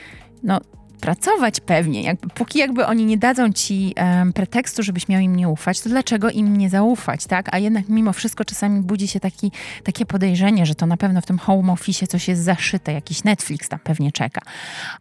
[0.42, 0.60] No,
[1.00, 2.16] pracować pewnie.
[2.34, 6.30] Póki jakby oni nie dadzą ci um, pretekstu, żebyś miał im nie ufać, to dlaczego
[6.30, 7.54] im nie zaufać, tak?
[7.54, 9.52] A jednak mimo wszystko czasami budzi się taki,
[9.84, 13.68] takie podejrzenie, że to na pewno w tym home office coś jest zaszyte, jakiś Netflix
[13.68, 14.40] tam pewnie czeka.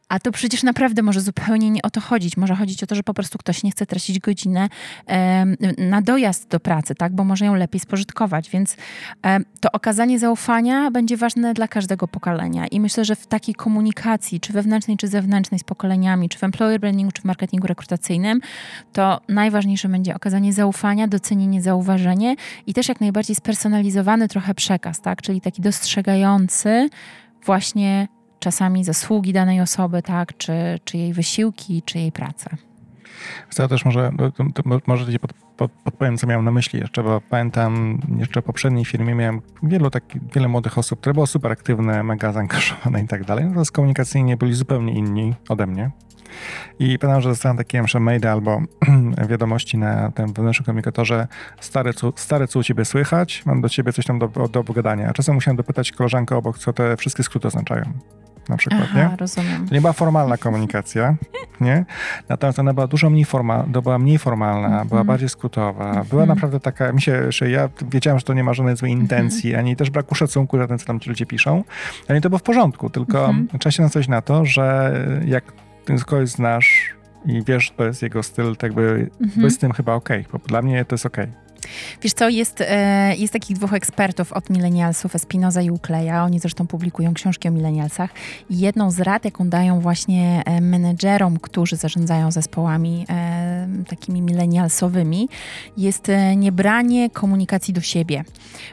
[0.09, 2.37] A to przecież naprawdę może zupełnie nie o to chodzić.
[2.37, 4.69] Może chodzić o to, że po prostu ktoś nie chce tracić godzinę
[5.07, 7.13] um, na dojazd do pracy, tak?
[7.13, 8.49] Bo może ją lepiej spożytkować.
[8.49, 8.77] Więc
[9.23, 12.67] um, to okazanie zaufania będzie ważne dla każdego pokolenia.
[12.67, 15.84] I myślę, że w takiej komunikacji, czy wewnętrznej, czy zewnętrznej z pokolenia
[16.29, 18.41] czy w employer brandingu, czy w marketingu rekrutacyjnym,
[18.93, 22.35] to najważniejsze będzie okazanie zaufania, docenienie, zauważenie
[22.67, 25.21] i też jak najbardziej spersonalizowany trochę przekaz, tak?
[25.21, 26.89] Czyli taki dostrzegający
[27.45, 28.07] właśnie
[28.39, 30.37] czasami zasługi danej osoby, tak?
[30.37, 32.49] Czy, czy jej wysiłki, czy jej pracę.
[33.59, 34.11] Ja też może,
[34.87, 38.85] może ci pod, pod, podpowiem, co miałem na myśli jeszcze, bo pamiętam jeszcze w poprzedniej
[38.85, 43.25] firmie miałem wielu takich, wiele młodych osób, które były super aktywne, mega zaangażowane i tak
[43.25, 43.45] dalej.
[43.45, 45.91] Natomiast komunikacyjnie byli zupełnie inni ode mnie.
[46.79, 48.61] I pamiętam, że dostałem takie jeszcze maile albo
[49.29, 51.27] wiadomości na tym wewnętrznym komunikatorze
[51.59, 53.43] stary, co, stary, co u ciebie słychać?
[53.45, 55.09] Mam do ciebie coś tam do, do pogadania.
[55.09, 57.93] A czasem musiałem dopytać koleżankę obok, co te wszystkie skróty oznaczają
[58.49, 59.17] na przykład, Aha, nie?
[59.17, 59.67] rozumiem.
[59.67, 61.15] To nie była formalna komunikacja,
[61.61, 61.85] nie?
[62.29, 64.89] Natomiast ona była dużo mniej formalna, była mniej formalna, mm -hmm.
[64.89, 66.07] była bardziej skrótowa, mm -hmm.
[66.07, 69.03] była naprawdę taka, mi się, że ja wiedziałem, że to nie ma żadnej złej mhm.
[69.03, 69.65] intencji, mm -hmm.
[69.65, 71.63] ani też braku szacunku za ten, co tam ci ludzie piszą,
[72.07, 73.59] ale to było w porządku, tylko mhm.
[73.59, 74.93] trzeba się nastawić na to, że
[75.25, 75.43] jak
[76.05, 79.51] kogoś znasz i wiesz, to jest jego styl, tak jakby mhm.
[79.51, 81.25] z tym chyba okej, okay, bo dla mnie to jest okej.
[81.25, 81.44] Okay.
[82.01, 86.23] Wiesz co, jest, e, jest takich dwóch ekspertów od milenialsów, Espinoza i Ukleja.
[86.23, 88.09] Oni zresztą publikują książki o milenialsach.
[88.49, 93.44] Jedną z rad, jaką dają właśnie e, menedżerom, którzy zarządzają zespołami e,
[93.87, 95.29] takimi milenialsowymi,
[95.77, 98.23] jest niebranie komunikacji do siebie.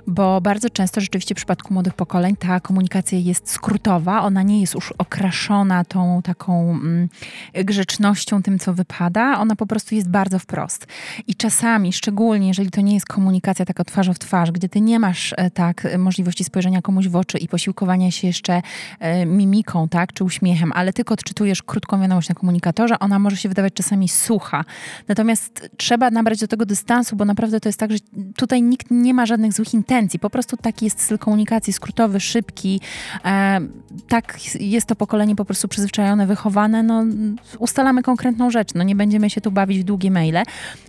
[0.07, 4.75] Bo bardzo często rzeczywiście w przypadku młodych pokoleń ta komunikacja jest skrótowa, ona nie jest
[4.75, 7.09] już okraszona tą taką mm,
[7.55, 10.87] grzecznością, tym co wypada, ona po prostu jest bardzo wprost.
[11.27, 14.99] I czasami, szczególnie jeżeli to nie jest komunikacja taka twarzą w twarz, gdzie ty nie
[14.99, 18.63] masz e, tak możliwości spojrzenia komuś w oczy i posiłkowania się jeszcze
[19.01, 23.49] e, mimiką, tak, czy uśmiechem, ale tylko odczytujesz krótką wiadomość na komunikatorze, ona może się
[23.49, 24.65] wydawać czasami sucha.
[25.09, 27.99] Natomiast trzeba nabrać do tego dystansu, bo naprawdę to jest tak, że
[28.37, 30.19] tutaj nikt nie ma żadnych złych intencji.
[30.19, 32.81] Po prostu taki jest styl komunikacji, skrótowy, szybki.
[33.25, 33.61] E,
[34.09, 36.83] tak jest to pokolenie po prostu przyzwyczajone, wychowane.
[36.83, 37.05] No,
[37.59, 38.75] ustalamy konkretną rzecz.
[38.75, 40.43] No, nie będziemy się tu bawić w długie maile,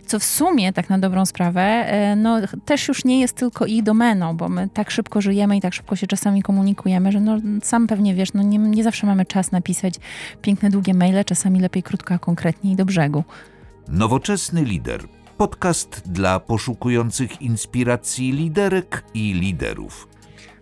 [0.06, 3.84] co w sumie, tak na dobrą sprawę, E, no, też już nie jest tylko ich
[3.84, 7.88] domeną, bo my tak szybko żyjemy i tak szybko się czasami komunikujemy, że no, sam
[7.88, 9.94] pewnie wiesz, no nie, nie zawsze mamy czas napisać
[10.42, 13.24] piękne, długie maile, czasami lepiej krótko, a konkretnie i do brzegu.
[13.88, 15.02] Nowoczesny lider.
[15.38, 20.08] Podcast dla poszukujących inspiracji liderek i liderów.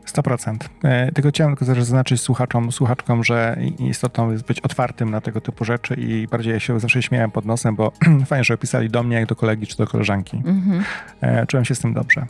[0.05, 0.57] 100%.
[0.83, 5.65] E, tylko chciałem tylko zaznaczyć słuchaczom, słuchaczkom, że istotą jest być otwartym na tego typu
[5.65, 7.91] rzeczy i bardziej ja się zawsze śmiałem pod nosem, bo
[8.25, 10.37] fajnie, że opisali do mnie, jak do kolegi czy do koleżanki.
[10.37, 11.47] Mm-hmm.
[11.47, 12.25] Czułem się z tym dobrze.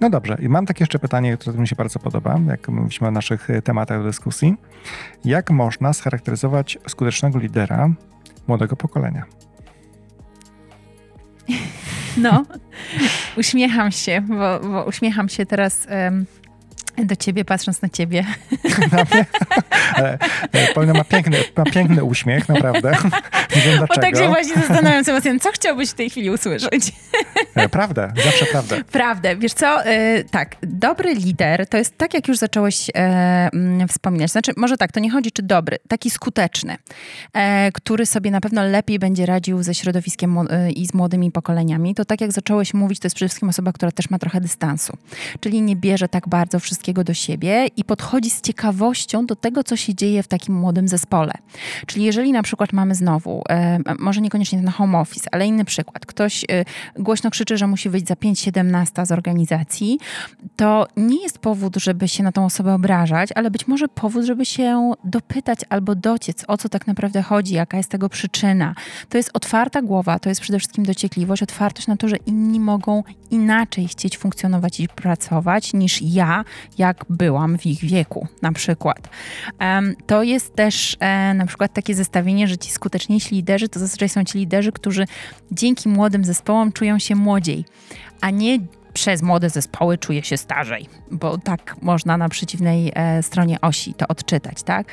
[0.00, 3.10] No dobrze, i mam takie jeszcze pytanie, które mi się bardzo podoba, jak mówiliśmy o
[3.10, 4.56] naszych e, tematach do dyskusji.
[5.24, 7.88] Jak można scharakteryzować skutecznego lidera
[8.46, 9.24] młodego pokolenia?
[12.16, 12.44] No,
[13.36, 16.26] uśmiecham się, bo, bo uśmiecham się teraz um,
[17.04, 18.24] Do ciebie, patrząc na ciebie.
[18.92, 19.26] Na mnie?
[20.74, 22.96] Paulina ma piękny, ma piękny uśmiech, naprawdę.
[23.56, 23.86] Nie wiem dlaczego.
[23.86, 26.92] Bo tak się właśnie zastanawiam, Sebastian, co chciałbyś w tej chwili usłyszeć?
[27.70, 28.84] Prawdę, zawsze prawdę.
[28.84, 29.36] Prawdę.
[29.36, 29.78] Wiesz co,
[30.30, 34.30] tak, dobry lider to jest tak, jak już zacząłeś mm, wspominać.
[34.30, 36.76] Znaczy, może tak, to nie chodzi czy dobry, taki skuteczny,
[37.32, 40.38] e, który sobie na pewno lepiej będzie radził ze środowiskiem
[40.74, 41.94] i z młodymi pokoleniami.
[41.94, 44.96] To tak, jak zacząłeś mówić, to jest przede wszystkim osoba, która też ma trochę dystansu.
[45.40, 49.76] Czyli nie bierze tak bardzo wszystkiego do siebie i podchodzi z ciekawością do tego, co
[49.76, 51.32] się dzieje w takim młodym zespole.
[51.86, 56.06] Czyli jeżeli na przykład mamy znowu, e, może niekoniecznie na home office, ale inny przykład,
[56.06, 56.64] ktoś e,
[56.96, 59.98] głośno krzyczy, że musi wyjść za 5-17 z organizacji,
[60.56, 64.44] to nie jest powód, żeby się na tą osobę obrażać, ale być może powód, żeby
[64.44, 68.74] się dopytać albo dociec, o co tak naprawdę chodzi, jaka jest tego przyczyna.
[69.08, 73.02] To jest otwarta głowa, to jest przede wszystkim dociekliwość, otwartość na to, że inni mogą
[73.30, 76.44] inaczej chcieć funkcjonować i pracować niż ja,
[76.78, 79.08] jak byłam w ich wieku, na przykład.
[80.06, 84.24] To jest też e, na przykład takie zestawienie, że ci skuteczniejsi liderzy to zazwyczaj są
[84.24, 85.04] ci liderzy, którzy
[85.52, 87.64] dzięki młodym zespołom czują się młodziej,
[88.20, 88.58] a nie
[88.92, 94.08] przez młode zespoły czuje się starzej, bo tak można na przeciwnej e, stronie osi to
[94.08, 94.86] odczytać, tak?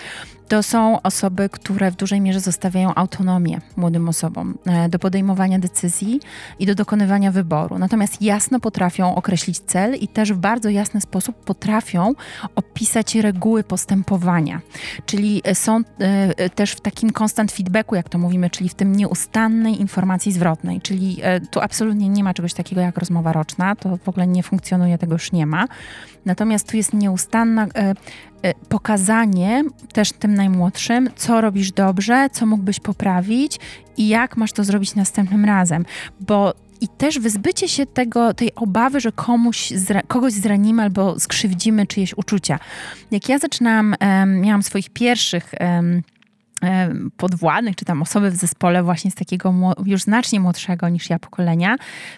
[0.54, 6.20] To są osoby, które w dużej mierze zostawiają autonomię młodym osobom e, do podejmowania decyzji
[6.60, 7.80] i do dokonywania wyboru.
[7.80, 12.13] Natomiast jasno potrafią określić cel i też w bardzo jasny sposób potrafią
[12.56, 14.62] opisać reguły postępowania.
[15.06, 18.96] Czyli e, są e, też w takim constant feedbacku, jak to mówimy, czyli w tym
[18.96, 20.82] nieustannej informacji zwrotnej.
[20.82, 21.18] Czyli
[21.52, 25.13] tu absolutnie nie ma czegoś takiego jak rozmowa roczna, to w ogóle nie funkcjonuje, tego
[25.13, 25.68] już nie ma.
[26.26, 27.68] Natomiast tu jest nieustanna
[28.70, 33.60] pokazanie też tym najmłodszym, co robisz dobrze, co mógłbyś poprawić
[33.98, 35.86] i jak masz to zrobić następnym razem.
[36.20, 36.54] Bo
[36.84, 39.74] i też wyzbycie się tego, tej obawy, że komuś,
[40.08, 42.60] kogoś zranimy albo skrzywdzimy czyjeś uczucia.
[43.12, 46.04] Jak ja zaczynałam, um, miałam swoich pierwszych um,
[47.17, 49.54] podwładnych, czy tam osoby w zespole właśnie z takiego
[49.86, 51.76] już znacznie młodszego niż ja pokolenia,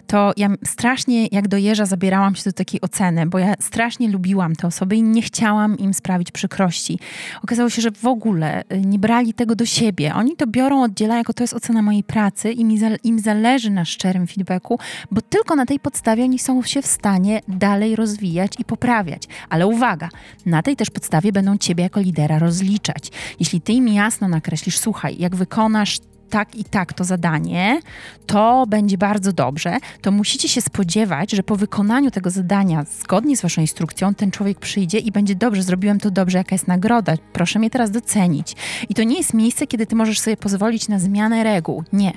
[0.07, 4.55] to ja strasznie jak do jeża zabierałam się do takiej oceny, bo ja strasznie lubiłam
[4.55, 6.99] te osoby i nie chciałam im sprawić przykrości.
[7.43, 10.13] Okazało się, że w ogóle y, nie brali tego do siebie.
[10.15, 13.85] Oni to biorą, oddzielają, jako to jest ocena mojej pracy i mi, im zależy na
[13.85, 14.79] szczerym feedbacku,
[15.11, 19.23] bo tylko na tej podstawie oni są się w stanie dalej rozwijać i poprawiać.
[19.49, 20.09] Ale uwaga,
[20.45, 23.11] na tej też podstawie będą ciebie jako lidera rozliczać.
[23.39, 27.79] Jeśli ty im jasno nakreślisz, słuchaj, jak wykonasz tak i tak to zadanie,
[28.25, 33.41] to będzie bardzo dobrze, to musicie się spodziewać, że po wykonaniu tego zadania, zgodnie z
[33.41, 37.59] waszą instrukcją, ten człowiek przyjdzie i będzie dobrze, zrobiłem to dobrze, jaka jest nagroda, proszę
[37.59, 38.55] mnie teraz docenić.
[38.89, 41.83] I to nie jest miejsce, kiedy ty możesz sobie pozwolić na zmianę reguł.
[41.93, 42.13] Nie.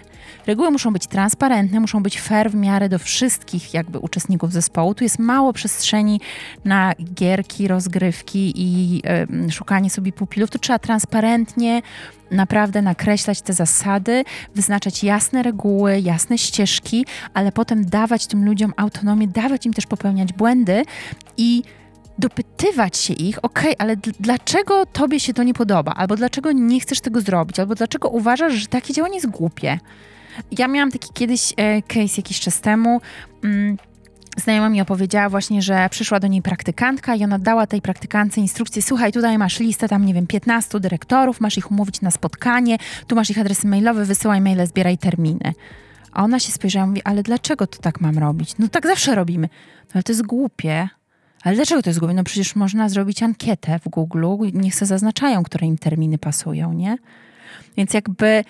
[0.46, 4.94] Reguły muszą być transparentne, muszą być fair w miarę do wszystkich jakby uczestników zespołu.
[4.94, 6.20] Tu jest mało przestrzeni
[6.64, 9.02] na gierki, rozgrywki i
[9.48, 10.50] y, szukanie sobie pupilów.
[10.50, 11.82] Tu trzeba transparentnie
[12.30, 19.28] naprawdę nakreślać te zasady, wyznaczać jasne reguły, jasne ścieżki, ale potem dawać tym ludziom autonomię,
[19.28, 20.82] dawać im też popełniać błędy
[21.36, 21.62] i
[22.18, 27.00] dopytywać się ich, ok, ale dlaczego tobie się to nie podoba, albo dlaczego nie chcesz
[27.00, 29.78] tego zrobić, albo dlaczego uważasz, że takie działanie jest głupie.
[30.50, 33.00] Ja miałam taki kiedyś e, case jakiś czas temu.
[33.44, 33.76] Mm,
[34.38, 38.82] znajoma mi opowiedziała właśnie, że przyszła do niej praktykantka i ona dała tej praktykance instrukcję,
[38.82, 43.16] słuchaj, tutaj masz listę tam, nie wiem, 15 dyrektorów, masz ich umówić na spotkanie, tu
[43.16, 45.52] masz ich adresy mailowe, wysyłaj maile, zbieraj terminy.
[46.12, 48.58] A ona się spojrzała i mówi, ale dlaczego to tak mam robić?
[48.58, 49.48] No tak zawsze robimy.
[49.82, 50.88] No ale to jest głupie.
[51.42, 52.14] Ale dlaczego to jest głupie?
[52.14, 56.98] No przecież można zrobić ankietę w Google, niech se zaznaczają, które im terminy pasują, nie?
[57.76, 58.44] Więc jakby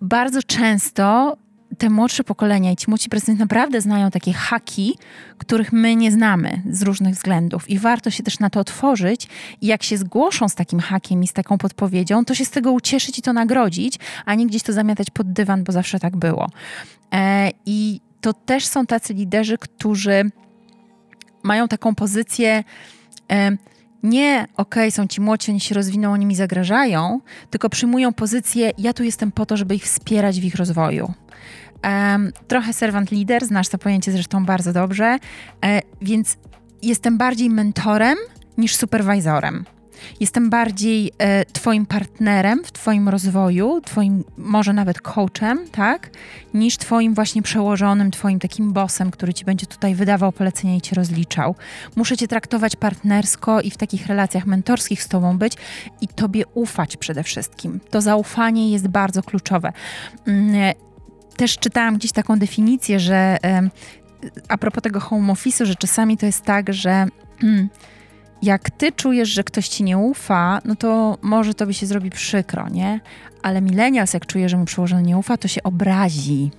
[0.00, 1.36] bardzo często
[1.78, 4.98] te młodsze pokolenia i ci młodzi prezydenci naprawdę znają takie haki,
[5.38, 9.28] których my nie znamy z różnych względów i warto się też na to otworzyć
[9.60, 12.72] i jak się zgłoszą z takim hakiem i z taką podpowiedzią, to się z tego
[12.72, 16.46] ucieszyć i to nagrodzić, a nie gdzieś to zamiatać pod dywan, bo zawsze tak było.
[17.12, 20.30] E, I to też są tacy liderzy, którzy
[21.42, 22.64] mają taką pozycję
[23.32, 23.56] e,
[24.02, 28.70] nie, okej, okay, są ci młodzi, oni się rozwiną, oni mi zagrażają, tylko przyjmują pozycję,
[28.78, 31.12] ja tu jestem po to, żeby ich wspierać w ich rozwoju.
[32.48, 35.18] Trochę servant leader, znasz to pojęcie zresztą bardzo dobrze,
[35.64, 36.36] e, więc
[36.82, 38.16] jestem bardziej mentorem
[38.58, 39.64] niż superwizorem.
[40.20, 46.10] Jestem bardziej e, Twoim partnerem w Twoim rozwoju, Twoim może nawet coachem, tak?
[46.54, 50.96] Niż Twoim właśnie przełożonym, Twoim takim bossem, który Ci będzie tutaj wydawał polecenia i Cię
[50.96, 51.54] rozliczał.
[51.96, 55.52] Muszę Cię traktować partnersko i w takich relacjach mentorskich z Tobą być
[56.00, 57.80] i Tobie ufać przede wszystkim.
[57.90, 59.72] To zaufanie jest bardzo kluczowe.
[61.36, 63.38] Też czytałam gdzieś taką definicję, że
[64.48, 67.06] a propos tego home office'u, że czasami to jest tak, że.
[67.40, 67.68] Hmm,
[68.42, 72.68] jak ty czujesz, że ktoś ci nie ufa, no to może tobie się zrobi przykro,
[72.68, 73.00] nie?
[73.42, 76.50] Ale milenials, jak czuje, że mu przełożony nie ufa, to się obrazi.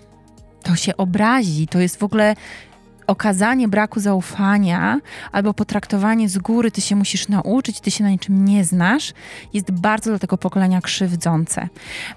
[0.64, 1.68] To się obrazi.
[1.68, 2.36] To jest w ogóle
[3.08, 5.00] okazanie braku zaufania
[5.32, 9.14] albo potraktowanie z góry, ty się musisz nauczyć, ty się na niczym nie znasz,
[9.54, 11.68] jest bardzo dla tego pokolenia krzywdzące.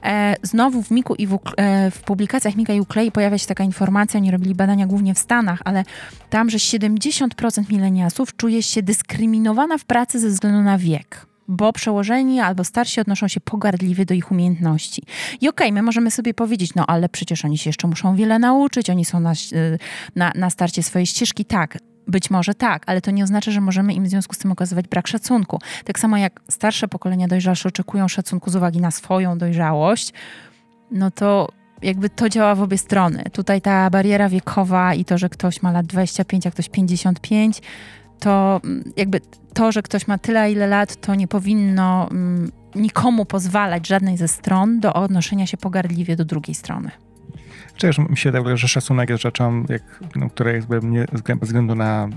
[0.05, 3.65] E, znowu w Miku i w, e, w publikacjach Mika i Uklei pojawia się taka
[3.65, 5.85] informacja, oni robili badania głównie w Stanach, ale
[6.31, 12.41] tam, że 70% mileniasów czuje się dyskryminowana w pracy ze względu na wiek bo przełożeni
[12.41, 15.03] albo starsi odnoszą się pogardliwie do ich umiejętności.
[15.41, 18.39] I okej, okay, my możemy sobie powiedzieć, no ale przecież oni się jeszcze muszą wiele
[18.39, 19.79] nauczyć, oni są na, y,
[20.17, 21.45] na, na starcie swojej ścieżki.
[21.45, 24.53] Tak, być może tak, ale to nie oznacza, że możemy im w związku z tym
[24.53, 25.59] okazywać brak szacunku.
[25.85, 30.13] Tak samo jak starsze pokolenia dojrzalsze oczekują szacunku z uwagi na swoją dojrzałość,
[30.91, 31.49] no to
[31.83, 33.25] jakby to działa w obie strony.
[33.33, 37.63] Tutaj ta bariera wiekowa i to, że ktoś ma lat 25, a ktoś 55,
[38.21, 39.21] to mm, jakby
[39.55, 44.29] to, że ktoś ma tyle, ile lat, to nie powinno mm, nikomu pozwalać, żadnej ze
[44.29, 46.91] stron, do odnoszenia się pogardliwie do drugiej strony.
[47.77, 49.83] Czyż mi się wydaje, że szacunek jest rzeczą, jak,
[50.17, 52.09] no, która jakby nie, bez względu na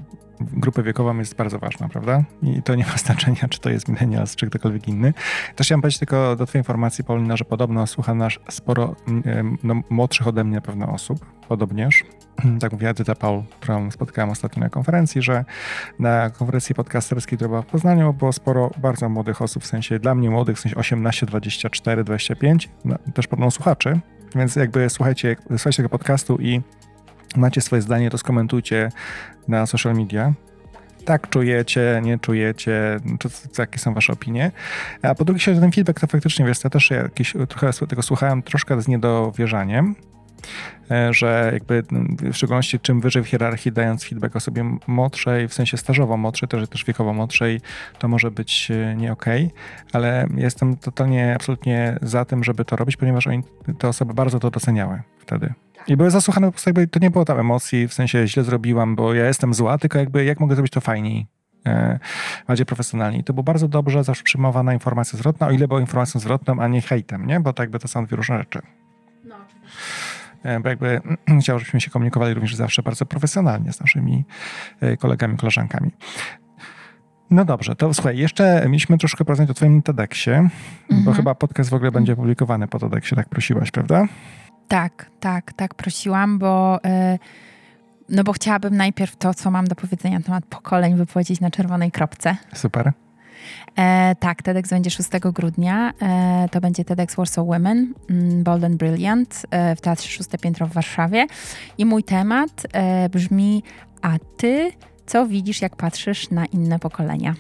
[0.42, 2.24] grupę wiekową jest bardzo ważna, prawda?
[2.42, 5.13] I to nie ma znaczenia, czy to jest millennials, czy ktokolwiek inny.
[5.56, 8.96] Też chciałem powiedzieć tylko do twojej informacji, Paulina, że podobno słucha nas sporo
[9.63, 12.04] no, młodszych ode mnie pewno osób, podobnież.
[12.60, 15.46] Tak mówi Edyta Paul, którą spotkałem ostatnio na konferencji, że
[16.00, 20.15] na konferencji podcasterskiej, która była w Poznaniu, było sporo bardzo młodych osób, w sensie dla
[20.15, 24.00] mnie młodych, w sensie 18, 24, 25, no, też podobno słuchaczy,
[24.36, 26.62] więc jakby słuchajcie, słuchajcie tego podcastu i
[27.36, 28.89] macie swoje zdanie, to skomentujcie
[29.48, 30.34] na social media.
[31.06, 34.52] Tak czujecie, nie czujecie, czy, czy, jakie są wasze opinie.
[35.02, 38.43] A po drugie, się ten feedback to faktycznie, wiesz, ja też jakiś, trochę tego słuchałem
[38.43, 39.96] troszkę z niedowierzaniem,
[41.12, 41.84] że jakby
[42.32, 46.69] w szczególności czym wyżej w hierarchii dając feedback osobie młodszej, w sensie stażowo młodszej, też,
[46.69, 47.62] też wiekowo młodszej,
[47.99, 49.58] to może być e, nie okej, okay,
[49.93, 53.43] ale jestem totalnie, absolutnie za tym, żeby to robić, ponieważ oni,
[53.77, 55.53] te osoby bardzo to doceniały wtedy.
[55.88, 58.95] I były zasłuchane po prostu jakby, to nie było tam emocji, w sensie źle zrobiłam,
[58.95, 61.27] bo ja jestem zła, tylko jakby jak mogę zrobić to fajniej,
[61.65, 61.99] e,
[62.47, 63.17] bardziej profesjonalnie.
[63.19, 66.67] I to było bardzo dobrze zawsze przyjmowana informacja zwrotna, o ile była informacją zwrotną, a
[66.67, 67.39] nie hejtem, nie?
[67.39, 68.62] Bo to jakby to są dwie różne rzeczy.
[69.23, 69.39] No, e,
[70.63, 71.01] bo jakby
[71.41, 74.25] chciał, żebyśmy się komunikowali również zawsze bardzo profesjonalnie z naszymi
[74.82, 75.91] e, kolegami, koleżankami.
[77.29, 80.89] No dobrze, to słuchaj, jeszcze mieliśmy troszkę porozmawiać o twoim TEDxie, mm -hmm.
[80.89, 81.15] bo mhm.
[81.15, 84.06] chyba podcast w ogóle będzie publikowany po TEDxie, tak prosiłaś, prawda?
[84.67, 87.19] Tak, tak, tak prosiłam, bo, e,
[88.10, 91.91] no bo chciałabym najpierw to, co mam do powiedzenia na temat pokoleń, wypowiedzieć na czerwonej
[91.91, 92.38] kropce.
[92.53, 92.93] Super.
[93.75, 95.93] E, tak, TEDx będzie 6 grudnia.
[96.01, 100.67] E, to będzie TEDx Warsaw Women, mm, Bold and Brilliant e, w Teatrze Szóste Piętro
[100.67, 101.27] w Warszawie.
[101.77, 103.63] I mój temat e, brzmi,
[104.01, 104.71] a ty
[105.06, 107.36] co widzisz, jak patrzysz na inne pokolenia?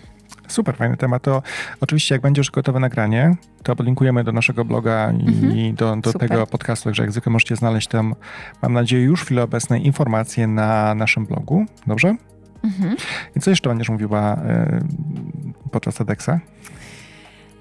[0.47, 1.23] Super fajny temat.
[1.23, 1.41] To
[1.81, 5.75] oczywiście jak będzie już gotowe nagranie, to podlinkujemy do naszego bloga i mhm.
[5.75, 8.15] do, do tego podcastu, także jak zwykle możecie znaleźć tam,
[8.61, 11.65] mam nadzieję, już w chwili obecnej informacje na naszym blogu.
[11.87, 12.15] Dobrze?
[12.63, 12.95] Mhm.
[13.35, 14.39] I co jeszcze będziesz mówiła y,
[15.73, 16.39] podczas TEDxa?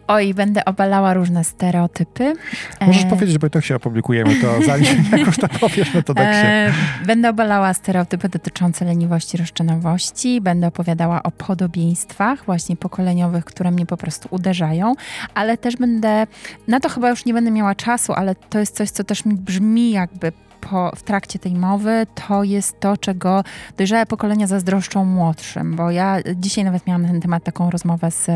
[0.09, 2.35] Oj, będę obalała różne stereotypy.
[2.81, 3.07] Możesz e...
[3.07, 6.49] powiedzieć, bo i tak się opublikujemy, to zanim jakoś to powiesz, no to tak się...
[6.49, 6.73] E...
[7.07, 13.97] Będę obalała stereotypy dotyczące leniwości, roszczenowości, będę opowiadała o podobieństwach właśnie pokoleniowych, które mnie po
[13.97, 14.95] prostu uderzają,
[15.35, 16.27] ale też będę,
[16.69, 19.35] na to chyba już nie będę miała czasu, ale to jest coś, co też mi
[19.35, 20.33] brzmi jakby
[20.71, 23.45] po, w trakcie tej mowy, to jest to, czego
[23.77, 28.27] dojrzałe pokolenia zazdroszczą młodszym, bo ja dzisiaj nawet miałam na ten temat taką rozmowę z,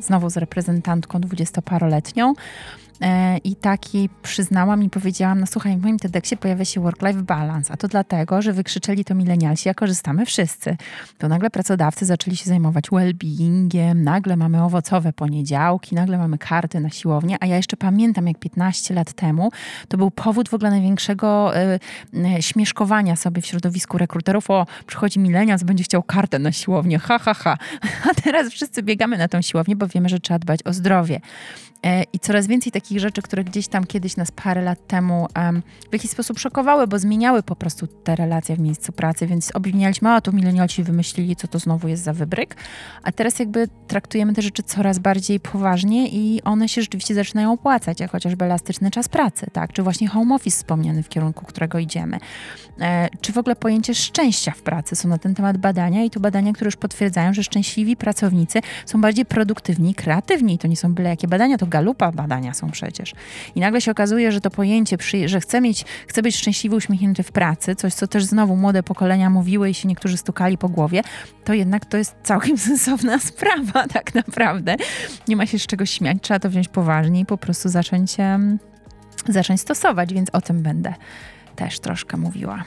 [0.00, 2.34] znowu z reprezentantką dwudziestoparoletnią,
[3.44, 7.76] I taki przyznałam i powiedziałam, no słuchaj, w moim TEDxie pojawia się work-life balance, a
[7.76, 10.76] to dlatego, że wykrzyczeli to milenialsi, a korzystamy wszyscy.
[11.18, 16.90] To nagle pracodawcy zaczęli się zajmować well-beingiem, nagle mamy owocowe poniedziałki, nagle mamy karty na
[16.90, 19.50] siłownię, a ja jeszcze pamiętam, jak 15 lat temu
[19.88, 21.80] to był powód w ogóle największego y,
[22.38, 27.18] y, śmieszkowania sobie w środowisku rekruterów, o, przychodzi milenials, będzie chciał kartę na siłownię, ha,
[27.18, 27.56] ha, ha.
[28.10, 31.20] A teraz wszyscy biegamy na tą siłownię, bo wiemy, że trzeba dbać o zdrowie.
[31.84, 35.62] E, I coraz więcej takich rzeczy, które gdzieś tam kiedyś nas parę lat temu um,
[35.90, 40.10] w jakiś sposób szokowały, bo zmieniały po prostu te relacje w miejscu pracy, więc obwinialiśmy,
[40.10, 42.56] a tu milenialci wymyślili, co to znowu jest za wybryk.
[43.02, 48.00] A teraz jakby traktujemy te rzeczy coraz bardziej poważnie i one się rzeczywiście zaczynają opłacać,
[48.00, 49.72] jak chociażby elastyczny czas pracy, tak?
[49.72, 52.18] Czy właśnie home office wspomniany, w kierunku którego idziemy.
[52.80, 54.96] E, czy w ogóle pojęcie szczęścia w pracy.
[54.96, 59.00] Są na ten temat badania i to badania, które już potwierdzają, że szczęśliwi pracownicy są
[59.00, 60.58] bardziej produktywni kreatywni.
[60.58, 63.12] To nie są byle jakie badania, to Galupa badania są przecież.
[63.54, 67.32] I nagle się okazuje, że to pojęcie, że chcę mieć, chcę być szczęśliwy, uśmiechnięty w
[67.32, 71.02] pracy, coś, co też znowu młode pokolenia mówiły i się niektórzy stukali po głowie,
[71.44, 74.76] to jednak to jest całkiem sensowna sprawa tak naprawdę.
[75.28, 78.16] Nie ma się z czego śmiać, trzeba to wziąć poważnie i po prostu zacząć,
[79.28, 80.94] zacząć stosować, więc o tym będę
[81.56, 82.64] też troszkę mówiła.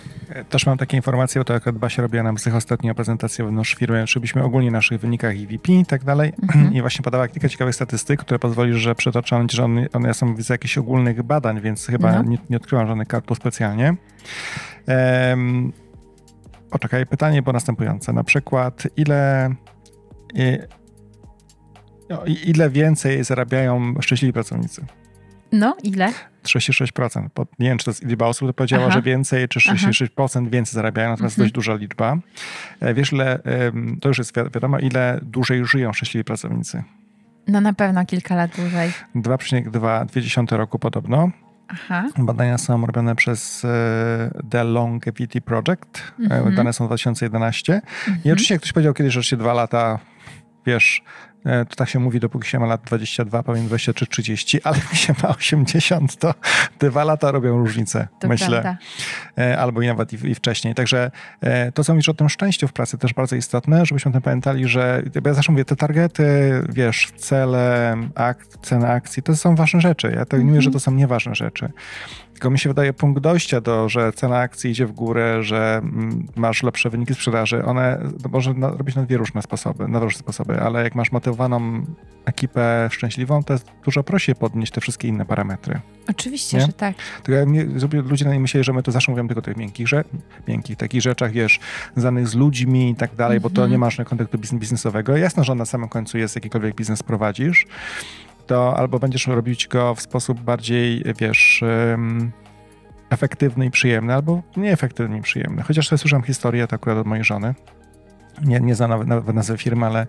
[0.50, 4.08] Też mam takie informacje, bo to jak Basia robiła nam z ostatnią prezentację wewnątrz firmy,
[4.08, 6.34] żebyśmy ogólnie naszych wynikach EVP i tak dalej.
[6.44, 6.74] Mhm.
[6.76, 10.50] I właśnie podała kilka ciekawych statystyk, które pozwoli, że przytoczą, że one, one są z
[10.50, 12.24] jakichś ogólnych badań, więc chyba no.
[12.24, 13.96] nie, nie odkryłam żadnych kartów specjalnie.
[14.88, 15.74] Um,
[16.70, 18.14] poczekaj, pytanie było następujące.
[18.14, 19.50] Na przykład, ile,
[22.10, 24.86] no, ile więcej zarabiają szczęśliwi pracownicy?
[25.52, 26.14] No, ile?
[26.44, 27.28] 36%.
[27.60, 28.94] nie wiem, czy to jest liczba osób, to powiedziała, Aha.
[28.94, 30.50] że więcej, czy 66% Aha.
[30.52, 31.46] więcej zarabiają, natomiast mhm.
[31.46, 32.18] dość duża liczba.
[32.80, 33.40] E, wiesz, ile,
[34.02, 36.84] to już jest wiadomo, ile dłużej żyją szczęśliwi pracownicy?
[37.48, 38.92] No na pewno kilka lat dłużej.
[39.16, 41.32] 2,2 roku podobno.
[41.68, 42.06] Aha.
[42.18, 46.14] Badania są robione przez e, The Longevity Project.
[46.20, 46.56] E, mhm.
[46.56, 47.74] Dane są 2011.
[47.74, 48.18] Mhm.
[48.26, 50.00] I oczywiście, jak ktoś powiedział kiedyś, że się dwa lata
[50.68, 51.04] wiesz,
[51.44, 55.14] to tak się mówi, dopóki się ma lat 22, powiem 23, 30, ale jak się
[55.24, 56.34] ma 80, to
[56.80, 58.62] dwa lata robią różnicę, to myślę.
[58.62, 58.78] Prawda.
[59.38, 60.76] E, albo i nawet i, i, wcześniej.
[60.76, 61.12] Także
[61.42, 64.22] e, to, co mówisz o tym szczęściu w pracy, też bardzo istotne, żebyśmy o tym
[64.22, 66.24] pamiętali, że ja zawsze mówię, te targety,
[66.70, 70.14] wiesz, cele, ak ceny akcji, to są ważne rzeczy.
[70.16, 71.70] Ja tak nie mówię, że to są nieważne rzeczy.
[72.38, 76.28] Tylko mi się wydaje punkt dojścia do, że cena akcji idzie w górę, że mm,
[76.36, 80.84] masz lepsze wyniki sprzedaży, one może robić na dwie różne sposoby, na różne sposoby, ale
[80.84, 81.86] jak masz motywowaną
[82.26, 85.80] ekipę szczęśliwą, to jest dużo prościej podnieść te wszystkie inne parametry.
[86.10, 86.66] Oczywiście, nie?
[86.66, 86.96] że tak.
[87.24, 87.52] Tylko
[87.92, 90.04] ludzie na nie myśleli, że my to zawsze mówimy tylko o tych miękkich, że,
[90.48, 91.60] miękkich takich rzeczach, wiesz,
[91.94, 93.44] związanych z ludźmi i tak dalej, mm -hmm.
[93.44, 93.72] bo to mhm.
[93.72, 95.18] nie masz kontaktu biznesowego.
[95.18, 97.68] Jasne, że na samym końcu jest jakikolwiek biznes prowadzisz,
[98.48, 101.64] to albo będziesz robić go w sposób bardziej, wiesz,
[103.10, 105.64] efektywny i przyjemny, albo nieefektywny i przyjemny.
[105.64, 107.56] Chociaż ja słyszałem historię to akurat od mojej żony.
[108.46, 110.08] Nie, nie znam nawet nazwy firmy, ale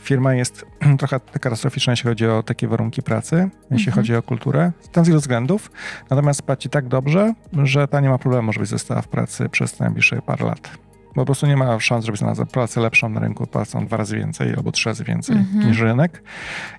[0.00, 0.66] firma jest
[0.98, 3.94] trochę katastroficzna, jeśli chodzi o takie warunki pracy, jeśli mhm.
[3.94, 5.70] chodzi o kulturę, tam z wielu względów.
[6.10, 10.22] Natomiast płaci tak dobrze, że ta nie ma problemu, żebyś została w pracy przez najbliższe
[10.22, 13.96] parę lat po prostu nie ma szans, żeby znalazła pracę lepszą na rynku, płacą dwa
[13.96, 15.66] razy więcej albo trzy razy więcej mm-hmm.
[15.66, 16.22] niż rynek.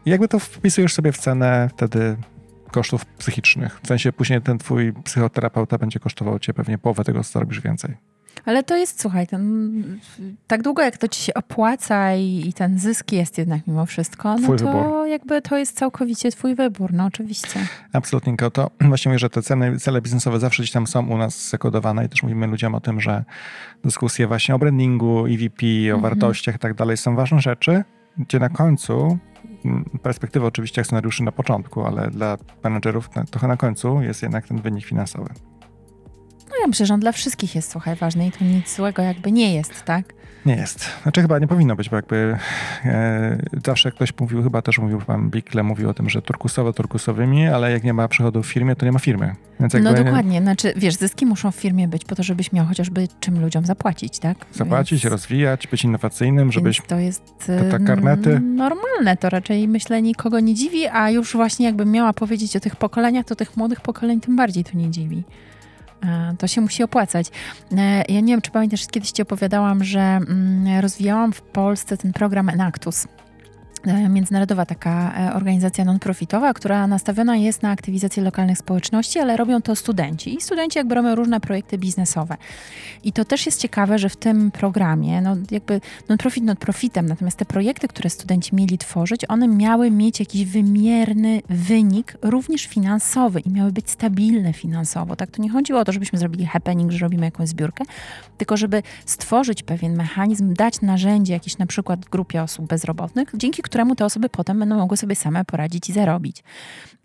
[0.06, 2.18] I jakby to wpisujesz sobie w cenę wtedy
[2.72, 3.80] kosztów psychicznych.
[3.84, 8.11] W sensie później ten twój psychoterapeuta będzie kosztował cię pewnie połowę tego, co robisz więcej.
[8.46, 10.00] Ale to jest, słuchaj, ten,
[10.48, 14.36] tak długo jak to ci się opłaca i, i ten zysk jest jednak mimo wszystko,
[14.36, 15.08] no twój to wybór.
[15.08, 17.60] jakby to jest całkowicie twój wybór, no oczywiście.
[17.94, 21.50] Absolutnie, to właśnie mówię, że te ceny, cele biznesowe zawsze gdzieś tam są u nas
[21.50, 23.24] zakodowane i też mówimy ludziom o tym, że
[23.84, 26.02] dyskusje właśnie o brandingu, EVP, o mhm.
[26.02, 27.84] wartościach i tak dalej są ważne rzeczy,
[28.18, 29.18] gdzie na końcu
[30.02, 34.86] perspektywa oczywiście akcjonariuszy na początku, ale dla menedżerów trochę na końcu jest jednak ten wynik
[34.86, 35.30] finansowy.
[36.52, 39.32] No ja myślę, że on dla wszystkich jest, słuchaj, ważny i to nic złego jakby
[39.32, 40.14] nie jest, tak?
[40.46, 40.90] Nie jest.
[41.04, 42.38] Znaczy chyba nie powinno być, bo jakby
[42.86, 47.48] e, zawsze ktoś mówił, chyba też mówił pan Bikle, mówił o tym, że turkusowe turkusowymi,
[47.48, 49.36] ale jak nie ma przychodów w firmie, to nie ma firmy.
[49.60, 50.42] no dokładnie.
[50.42, 54.20] Znaczy, wiesz, zyski muszą w firmie być po to, żebyś miał chociażby czym ludziom zapłacić,
[54.20, 54.38] tak?
[54.54, 55.12] Zapłacić, Więc...
[55.12, 56.82] rozwijać, być innowacyjnym, żebyś...
[56.88, 58.40] To jest te karnety.
[58.40, 59.18] normalne.
[59.18, 63.26] To raczej myślę nikogo nie dziwi, a już właśnie jakbym miała powiedzieć o tych pokoleniach,
[63.26, 65.24] to tych młodych pokoleń tym bardziej to nie dziwi.
[66.04, 67.28] E, to się musi opłacać.
[67.78, 72.14] E, ja nie wiem, czy pamiętasz, kiedyś Ci opowiadałam, że mm, rozwijałam w Polsce ten
[72.14, 73.08] program Enactus.
[73.86, 79.62] E, międzynarodowa taka e, organizacja non-profitowa, która nastawiona jest na aktywizację lokalnych społeczności, ale robią
[79.62, 80.36] to studenci.
[80.36, 82.38] I studenci jakby robią różne projekty biznesowe.
[83.04, 87.46] I to też jest ciekawe, że w tym programie, no jakby non-profit non-profitem, natomiast te
[87.46, 93.72] projekty, które studenci mieli tworzyć, one miały mieć jakiś wymierny wynik, również finansowy i miały
[93.72, 95.16] być stabilne finansowo.
[95.16, 97.84] Tak, to nie chodziło o to, żebyśmy zrobili happening, że robimy jakąś zbiórkę,
[98.38, 103.96] tylko żeby stworzyć pewien mechanizm, dać narzędzie jakieś na przykład grupie osób bezrobotnych, dzięki któremu
[103.96, 106.44] te osoby potem będą mogły sobie same poradzić i zarobić.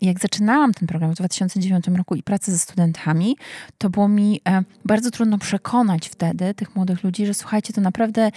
[0.01, 3.37] Jak zaczynałam ten program w 2009 roku i pracę ze studentami,
[3.77, 8.31] to było mi e, bardzo trudno przekonać wtedy tych młodych ludzi, że słuchajcie, to naprawdę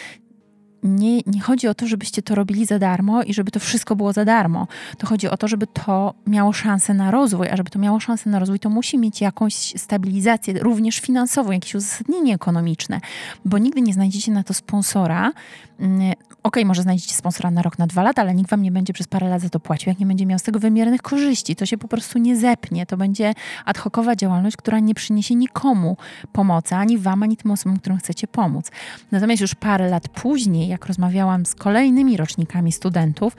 [0.83, 4.13] nie, nie chodzi o to, żebyście to robili za darmo i żeby to wszystko było
[4.13, 4.67] za darmo.
[4.99, 8.31] To chodzi o to, żeby to miało szansę na rozwój, a żeby to miało szansę
[8.31, 13.01] na rozwój, to musi mieć jakąś stabilizację, również finansową, jakieś uzasadnienie ekonomiczne,
[13.45, 15.33] bo nigdy nie znajdziecie na to sponsora.
[15.81, 16.13] Mm,
[16.43, 19.07] ok, może znajdziecie sponsora na rok, na dwa lata, ale nikt wam nie będzie przez
[19.07, 21.57] parę lat za to płacił, jak nie będzie miał z tego wymiernych korzyści.
[21.57, 22.87] To się po prostu nie zepnie.
[22.87, 25.97] To będzie ad hocowa działalność, która nie przyniesie nikomu
[26.33, 28.71] pomocy, ani wam, ani tym osobom, którym chcecie pomóc.
[29.13, 33.37] Natomiast już parę lat później, jak rozmawiałam z kolejnymi rocznikami studentów,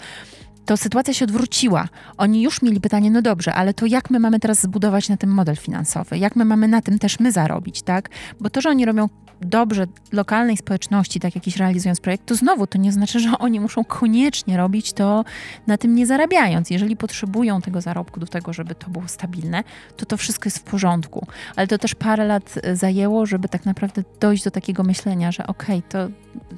[0.72, 1.88] to sytuacja się odwróciła.
[2.18, 5.30] Oni już mieli pytanie, no dobrze, ale to jak my mamy teraz zbudować na tym
[5.30, 6.18] model finansowy?
[6.18, 8.10] Jak my mamy na tym też my zarobić, tak?
[8.40, 9.10] Bo to, że oni robią
[9.42, 13.84] dobrze lokalnej społeczności, tak jakiś realizując projekt, to znowu to nie znaczy, że oni muszą
[13.84, 15.26] koniecznie robić to
[15.68, 16.70] na tym nie zarabiając.
[16.70, 19.64] Jeżeli potrzebują tego zarobku do tego, żeby to było stabilne,
[19.98, 21.28] to to wszystko jest w porządku.
[21.56, 25.48] Ale to też parę lat e, zajęło, żeby tak naprawdę dojść do takiego myślenia, że
[25.48, 26.14] okej, okay, to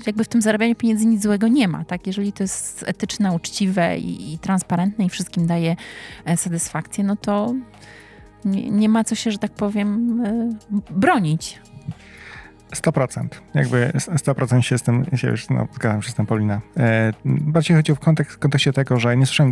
[0.08, 2.08] jakby w tym zarabianiu pieniędzy nic złego nie ma, tak?
[2.08, 5.76] Jeżeli to jest etyczne, uczciwe i, i transparentne i wszystkim daje
[6.26, 7.54] e, satysfakcję, no to
[8.46, 10.50] nie, nie ma co się, że tak powiem, e,
[10.92, 11.60] bronić.
[12.76, 13.28] 100%.
[13.54, 16.62] Jakby 100% się z tym, się już, no, zgadzam się z tym, Polina.
[16.78, 19.52] E, bardziej chodzi o kontekst, w kontekście tego, że nie słyszałem